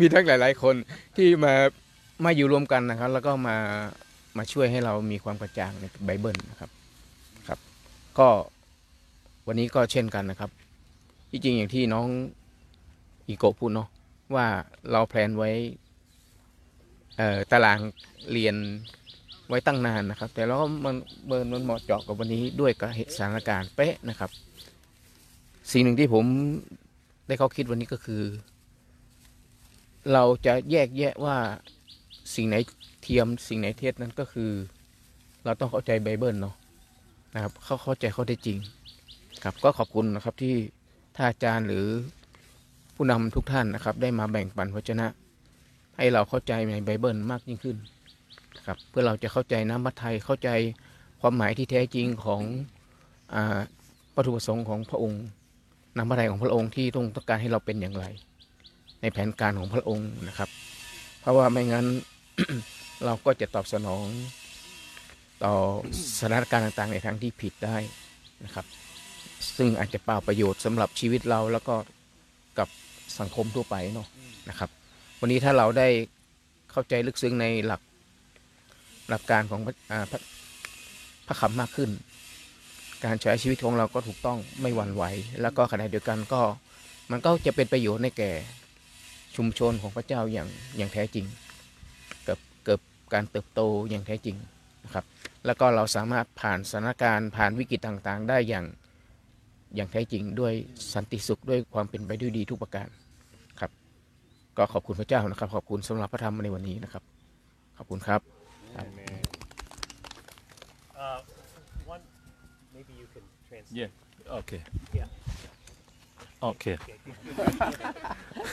[0.00, 0.74] มีทั้งหลาย ๆ คน
[1.16, 1.54] ที่มา
[2.24, 3.56] มาอยู่รวมกันนะครับ แล้วก็มา
[4.38, 6.70] มาช่วยให้เรามีความกระจ่างในไบเบิลนะครับ
[7.48, 7.58] ครับ
[8.18, 8.28] ก็
[9.46, 10.50] วันนี้ก็เช่นกันนะครับ
[11.30, 12.06] จริงๆอย่างที่น้อง
[13.28, 13.88] อีโกพูดเนาะ
[14.34, 14.46] ว่า
[14.92, 15.50] เรา plan ไว้
[17.16, 17.78] เอ่อตาราง
[18.32, 18.56] เรียน
[19.48, 24.30] ไว้ตั้งนานนะครับ แต่เราก็มันบังเอิญมันเหมาะเจาะกับวันนี้ด้วยกับเหตุสถานการณ์เป๊ะนะครับ
[25.70, 26.24] สิ่งหนึ่งที่ผม
[27.26, 28.22] ได้เขาคิดวันนี้ก็คือ
[30.12, 31.36] เราจะแยกแยะว่า
[32.34, 32.56] สิ่งไหน
[33.02, 34.50] เทียมสิ่งไหนเท็จนั้นก็คือ
[35.44, 36.54] เราต้องเข้าใจไบเบิลเนาะ
[37.34, 38.58] นะครับเข้าเข้าใจเขาได้จริง
[39.44, 40.54] ครับก็ขอบคุณนะครับที่
[41.14, 41.86] ท่านอาจารย์หรือ
[42.94, 45.06] ผู้นำทุกท่านนะครับ ได้มาแบ่งปันพระชนะ
[45.96, 47.76] ให้เราเข้าใจในไบเบิลมากยิ่งขึ้น
[48.56, 50.50] นะครับเพื่อเราจะเข้าใจน้ำมัทไทยเข้าใจ
[51.20, 52.42] ความหมายที่แท้จริงของ
[53.34, 53.58] อ่า
[54.14, 55.22] วัตถุประสงค์ของพระองค์
[55.96, 58.04] นำพระทัยของพระองค์ที่ต้องต้องการให้เราเป็นอย่างไร
[59.02, 60.48] ในแผนการของพระองค์นะครับ
[61.20, 61.86] เพราะว่าไม่งั้น
[63.04, 64.04] เราก็จะตอบสนอง
[65.44, 65.54] ต่อ
[66.18, 67.76] สถานการณ์ต่างๆ ในทางที่ผิดได้
[68.44, 68.66] นะครับ
[69.56, 71.74] ซึ่งอาจจะเปล่าประโยชน์สำหรับชีวิตเราแล้วก็
[72.58, 72.68] กับ
[73.18, 74.08] สังคมทั่วไปเนาะ
[74.48, 74.70] นะครับ
[75.20, 75.88] วันนี้ถ้าเราได้
[76.70, 77.80] เข้าใจลึกซึ้งในหลัก
[79.08, 80.20] หลักการของพระอ่าพระ
[81.26, 81.90] พระคำมากขึ้น
[83.04, 85.04] การใช้ชีวิตของเราก็ถูกต้องไม่หวั่นไหว
[85.40, 86.42] แล้วก็ขณะเดียวกันก็
[87.10, 88.30] มันก็จะเป็นประโยชน์ในแก่
[89.36, 91.26] ชุมชนของพระเจ้าอย่างอย่างแท้จริง
[92.24, 92.80] เกิดเกิด
[93.14, 94.36] การเติบโตอย่างแท้จริง
[94.84, 95.04] นะครับ
[95.46, 98.64] แล้วก็เราสามารถผ่านสถานการณ์ผ่านวิกฤตต่างๆ ได้อย่าง
[99.74, 100.52] อย่างแท้จริงด้วย
[100.94, 102.88] สันติสุขด้วยความเป็นไปด้วยดีทุกประการ
[103.60, 103.70] ครับ
[104.56, 107.02] ก็ขอบคุณพระเจ้านะครับ ขอบคุณสำหรับพระธรรมในวันนี้นะครับ
[107.78, 108.20] ขอบคุณครับ
[113.72, 113.86] Yeah.
[114.28, 114.60] Okay.
[114.92, 115.04] Yeah.
[116.42, 116.76] Okay.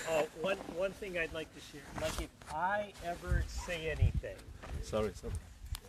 [0.09, 4.36] Uh, one, one thing I'd like to share, like if I ever say anything,
[4.82, 5.11] Sorry.
[5.15, 5.34] Sorry.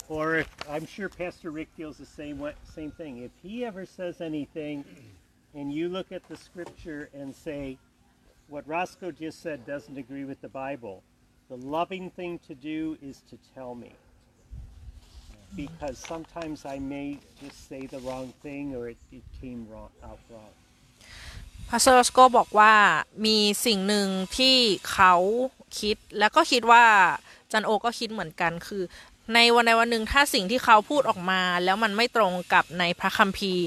[0.08, 3.22] or if, I'm sure Pastor Rick feels the same way, same thing.
[3.22, 4.84] If he ever says anything,
[5.54, 7.78] and you look at the scripture and say,
[8.48, 11.02] what Roscoe just said doesn't agree with the Bible,
[11.48, 13.92] the loving thing to do is to tell me.
[15.56, 20.20] Because sometimes I may just say the wrong thing or it, it came wrong out
[20.30, 20.52] wrong.
[21.68, 22.74] Pastor Roscoe บอกว่า
[23.26, 24.56] มีสิ่งหนึ่งที่
[24.92, 25.14] เขา
[25.80, 26.84] คิดแล้วก็คิดว่า
[27.52, 28.82] อาจารย์โอก็คิดเหมือนกันคือ
[29.34, 33.64] ในวันใดวันหนึ่งถ้าสิ่งที่เขาพูดออกมา แล้วมันไม่ตรงกับในพระคัมภีร์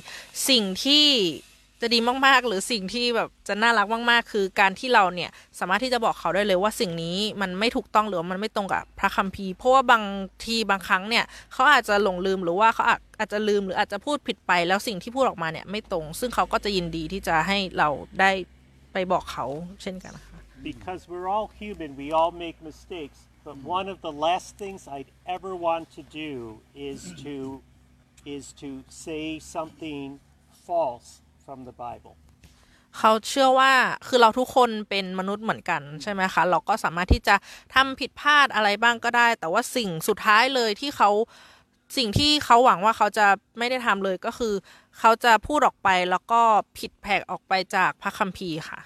[0.50, 1.06] สิ่งที่
[1.82, 5.30] จะดีมากๆ หรือสิ่งที่แบบจะน่ารักมากๆ คือการที่เราเนี่ย
[5.60, 10.04] สามารถที่จะบอกเขาได้เลยว่าสิ่งนี้มันไม่ถูกต้องหรือมันไม่ตรงกับพระคัมภีร์ เพราะว่าบาง
[10.46, 18.32] ทีบางครั้งเนี่ยเขาอาจจะหลงลืมหรือว่าเขาอาจอาจจะลืมหรืออาจจะพูดผิดไปแล้วสิ่งที่พูดออกมาเนี่ยไม่ตรง ซึ่งเขาก็จะยินดีที่จะให้เราได้
[18.94, 19.46] ไปบอกเขา
[19.82, 20.40] เช่นกันนะคะ
[20.72, 23.18] Because we're all human, we all make mistakes.
[23.48, 26.32] But one of the last things I'd ever want to do
[26.90, 27.36] is to
[28.36, 28.70] is to
[29.06, 30.20] say something
[30.68, 32.16] false from the Bible.
[32.98, 33.72] เขาเชื่อว่า
[34.08, 37.36] คือเราทุกคนเป็นมนุษย์เหมือนกันใช่ไหมคะ เราก็สามารถที่จะ
[37.76, 41.10] ทำผิดพลาดอะไรบ้างก็ได้ แต่ว่าสิ่งสุดท้ายเลยที่เขา
[41.98, 43.28] สิ่งที่เขาหวังว่าเขาจะ
[43.58, 44.54] ไม่ได้ทำเลยก็คือ
[45.00, 46.42] เขาจะพูดออกไปแล้วก็
[46.78, 48.80] ผิดแผกออกไปจากพระคัมภีร์ค่ะ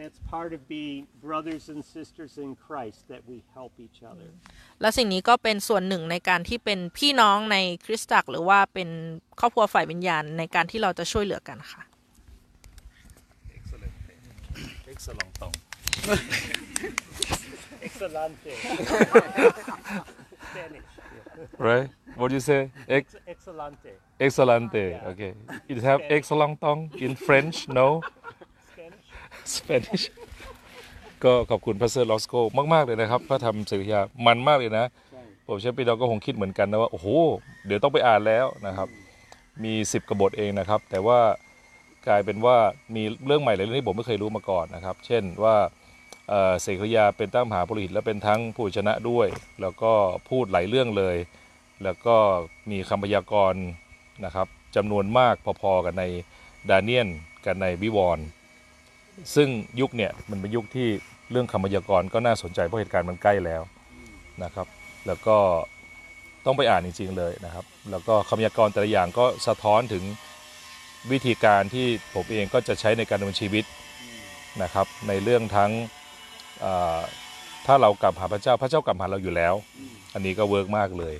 [0.00, 4.28] That's part of being brothers and sisters in Christ that we help each other.
[4.80, 8.88] และสิ่งนี้ก็เป็นส่วนหนึ่งในการที่เป็นพี่น้องในคริสตจักรหรือว่าเป็น
[9.40, 11.82] ครอบครัวฝ่ายวิญญาณในการที่เราจะช่วยเหลือกันค่ะ
[13.56, 13.94] Excellent.
[14.92, 15.30] Excellent.
[15.40, 15.54] Tong.
[17.86, 18.52] Excelente.
[20.50, 20.88] Spanish.
[21.68, 21.88] right
[22.18, 22.60] what do you say
[22.98, 23.92] Ex Excelente.
[24.26, 25.32] excellente okay
[25.72, 27.88] it have excellent tongue in French no
[29.54, 30.04] Spanish
[31.24, 32.34] ก็ขอบคุณพ a เซอร์ลอสโก
[32.72, 34.86] มาก ๆ เลยนะครับพระธรรมเสรียามันมากเลยนะ
[35.46, 37.06] ผมเชื่อพี่น้องก็คงคิดเหมือนกันนะว่า โอ้โห
[37.66, 38.88] เดี๋ยวต้องไปอ่านแล้วนะครับ
[39.64, 41.20] มี 10 กบฏเองนะครับ แต่ว่า
[42.08, 42.56] กลายเป็นว่า
[42.94, 45.56] มีเรื่องใหม่หลายเรื่องที่ผมไม่เคยรู้มาก่อนนะครับ เช่นว่า
[46.28, 49.28] เอ่อเสกยาเป็นตั้งมหาปุโรหิตและเป็นทั้งผู้ชนะด้วย
[49.60, 49.92] แล้วก็
[50.28, 51.16] พูดหลายเรื่องเลย
[51.84, 52.16] แล้วก็
[52.70, 53.62] มีคำพยากรณ์
[54.24, 54.46] นะครับ
[54.76, 56.04] จำนวนมากพอๆกันใน
[56.70, 57.08] ดาเนียน
[57.46, 58.24] กันในวิวรณ์
[59.34, 59.48] ซึ่ง
[59.80, 60.88] ยุคเนี่ยมันเป็นยุคที่
[61.30, 63.62] เรื่องคำพยากรณ์ก็น่าสนใจเพราะเหตุการณ์มันใกล้แล้ว
[64.44, 64.66] นะครับ
[65.06, 65.36] แล้วก็
[66.44, 70.04] ต้องไปอ่านจริงๆเลยนะครับ แล้วก็คำพยากรณ์แต่ละอย่างก็สะท้อนถึง
[71.12, 73.64] วิธีการที่ผมเองก็จะใช้ในการดำเนินชีวิต
[74.62, 75.70] นะครับ ในเรื่องทั้ง
[77.66, 79.54] ถ้าเรากลับหาพระเจ้าพระเจ้ากลับหาเราอยู่แล้ว
[80.14, 81.14] อันนี้ก็เวิร์กมากเลย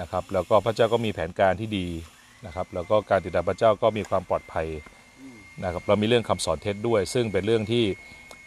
[0.00, 1.86] นะครับ แล้วก็พระเจ้าก็มีแผนการที่ดี
[2.46, 4.66] นะครับ แล้วก็การติดตามพระเจ้าก็มีความปลอดภัย
[5.64, 7.84] นะครับเรามีเรื่องคำสอนเท็จด้วย ซึ่งเป็นเรื่องที่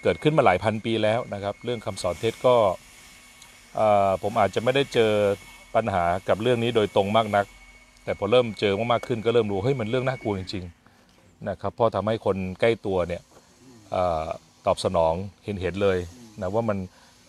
[0.03, 2.55] เกิดขึ้นมาหลายพันปีแล้วนะครับ เรื่องคำสอนเท็จก็
[4.23, 5.11] ผมอาจจะไม่ได้เจอ
[5.75, 7.45] ปัญหากับเรื่องนี้โดยตรงมากนัก
[8.03, 13.21] แต่พอเริ่มเจอมากๆขึ้นก็เริ่มรู้เฮ้ยมันเรื่องน่ากลัวจริงๆนะครับเพราะทำให้คนใกล้ตัวเนี่ย
[13.95, 13.97] อ
[14.65, 15.97] ตอบสนองเห็นเห็นเลย
[16.41, 16.77] นะว่ามัน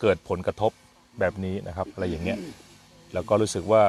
[0.01, 0.71] เกิดผลกระทบ
[1.19, 2.39] แบบนี้นะครับอะไรอย่างเงี้ย
[3.13, 3.83] แล้วก็รู้สึกว่า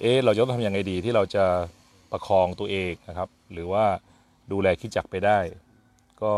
[0.00, 1.44] เอ๊ะเราจะต้องทำยังไงดีที่เราจะ
[2.10, 3.84] ประคองตัวเองนะครับ หรือว่า
[4.52, 5.38] ดูแลคริสตจักรไปได้
[6.22, 6.32] ก็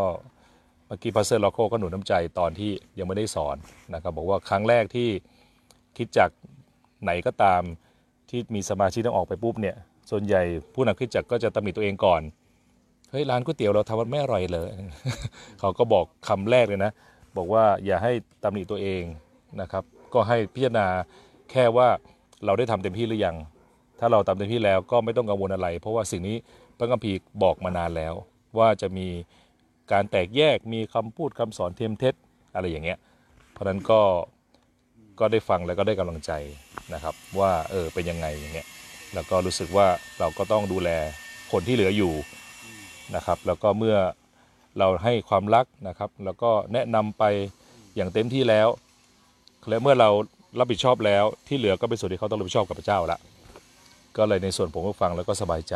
[0.86, 3.56] เมื่อกี้ Pastor Roscoe ก็หนุนน้ำใจตอนที่ยังไม่ได้สอน
[3.94, 5.08] นะครับบอกว่าครั้งแรกที่
[5.96, 6.30] คริสตจักร
[7.02, 7.62] ไหนก็ตาม
[8.30, 9.76] ที่มีสมาชิกต้องออกไปปุ๊บเนี่ย
[10.10, 10.42] ส่วนใหญ่
[10.74, 12.22] ผู้นำคริสตจักรก็จะตำหนิตัวเองก่อน
[13.10, 14.70] เฮ้ยร้านก๋วยเตี๋ยวเราทำมันไม่อร่อยเลย
[15.60, 16.92] เขาก็บอกคำแรกเลยนะ
[17.36, 19.02] บอกว่าอย่าให้ตำหนิตัวเอง
[19.60, 19.84] นะครับ
[20.14, 20.86] ก็ให้พิจารณา
[21.50, 21.88] แค่ว่า
[22.44, 23.36] เราได้ทำเต็มที่หรือยัง
[24.00, 26.36] ถ้าเราทำเต็มที่แล้วก็ไม่ต้องกังวลอะไร เพราะว่าสิ่งนี้
[26.78, 28.14] พระคัมภีร์บอกมานานแล้ว
[28.58, 29.08] ว่าจะมี
[29.92, 32.14] การแตกแยกมีคำพูดคำสอนเทียมเท็จ
[32.54, 32.98] อะไรอย่างเงี้ย
[33.52, 34.00] เพราะฉะนั้นก็
[35.20, 36.32] ก็ได้ฟังแล้วก็ได้กำลังใจ
[36.94, 38.66] นะครับ ว่าเออเป็นยังไงอย่างเงี้ย
[39.14, 39.86] แล้วก็รู้สึกว่า
[40.18, 40.90] เราก็ต้องดูแล
[41.52, 42.12] คนที่เหลืออยู่
[43.16, 43.96] นะครับ แล้วก็เมื่อ
[44.78, 47.24] เราให้ความรักนะครับ แล้วก็แนะนำไป
[47.96, 48.68] อย่างเต็มที่แล้ว
[49.68, 50.08] และเมื่อเรา
[50.58, 53.18] รับผิดชอบแล้วที่เหลือก็เป็นส่วนที่เขาต้องรับผิดชอบกับพระเจ้าละ
[54.16, 55.74] ก็เลยในส่วนผมก็ฟังแล้วก็สบายใจ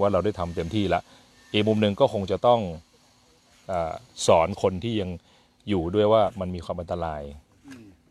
[0.00, 1.00] ว่าเราได้ทำเต็มที่ละ
[1.52, 2.60] อีกมุมหนึ่งก็คงจะต้อง
[3.70, 3.72] อ
[4.26, 5.10] สอนคนที่ยัง
[5.68, 7.22] อยู่ด้วยว่ามันมีความอันตราย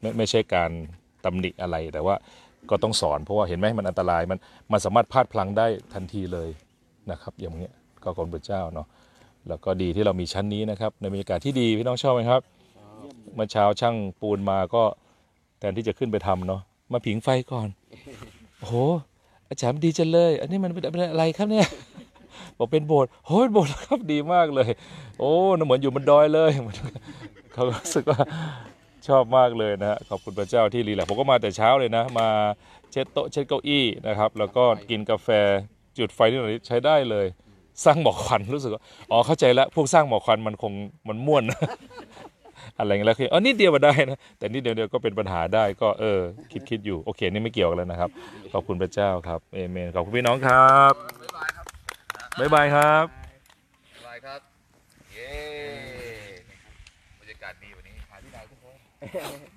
[0.02, 0.72] ไม่ไม่ใช่การ
[1.26, 2.16] ตำหนิอะไรแต่ว่า
[2.70, 4.40] ก็ต้องสอนเพราะว่าเห็นไหมมันอันตรายมัน
[4.72, 6.50] มันสามารถพลาดพลั้งได้ทันทีเลย
[7.12, 7.74] นะครับ อย่างเงี้ย
[8.04, 8.88] ก็ขอบคุณพระเจ้าเนาะ
[9.48, 12.42] แล้วก็ดีที่เรามีชั้นนี้นะครับ ในบรรยากาศที่ดีพี่น้องชอบไหมครับ
[13.36, 14.84] เมื่อเช้าช่างปูนมาก็
[15.60, 16.62] แทนที่จะขึ้นไปทำเนาะ
[16.94, 17.68] มาผิงไฟก่อน
[18.60, 18.76] โอ้โห
[19.54, 21.68] อาจารย์ดีจังเลย อันนี้มันเป็นอะไรครับเนี่ย
[22.58, 24.70] บอกเป็นโบสถ์โอ้ยโบสถ์ครับดีมากเลย
[25.20, 26.52] โอ้น่าเหมือนอยู่บนดอยเลย
[27.54, 28.20] เขารู้สึกว่า
[29.08, 32.28] ชอบมากเลยนะฮะขอบคุณพระเจ้าที่รีแลกผมก็มาแต่เช้าเลยนะ มา
[32.92, 35.30] เช็ดโต๊ะเช็ดเก้าอี้นะครับ แล้วก็กินกาแฟ
[35.98, 37.26] จุดไฟนิดหน่อยใช้ได้เลย
[37.86, 38.82] สร้างหมอกควันรู้สึกว่า
[39.12, 40.74] อ๋อเข้าใจแล้วพวกสร้างหมอกควันมันคง
[41.08, 41.44] มันม่วน
[42.80, 46.20] อะไรเงี้ยแล้วคืออ๋อนิดเดียวมาได้นะแต่นิดเดียวเดียวก็เป็นปัญหาได้ก็เออ
[46.52, 48.10] คิดคิดอยู่โอเคนี่ไม่เกี่ยวกันแล้วนะครับ
[48.54, 51.66] ขอบคุณพระเจ้าครับเอเมนขอบคุณพี่น้องครับบ๊ายบายครับ
[52.40, 52.64] บ๊ายบา
[54.16, 54.40] ยครับ
[55.14, 55.32] เย้
[57.20, 58.66] บรรยากาศดีวันนี้หาที่ไหนทุกค
[59.50, 59.53] น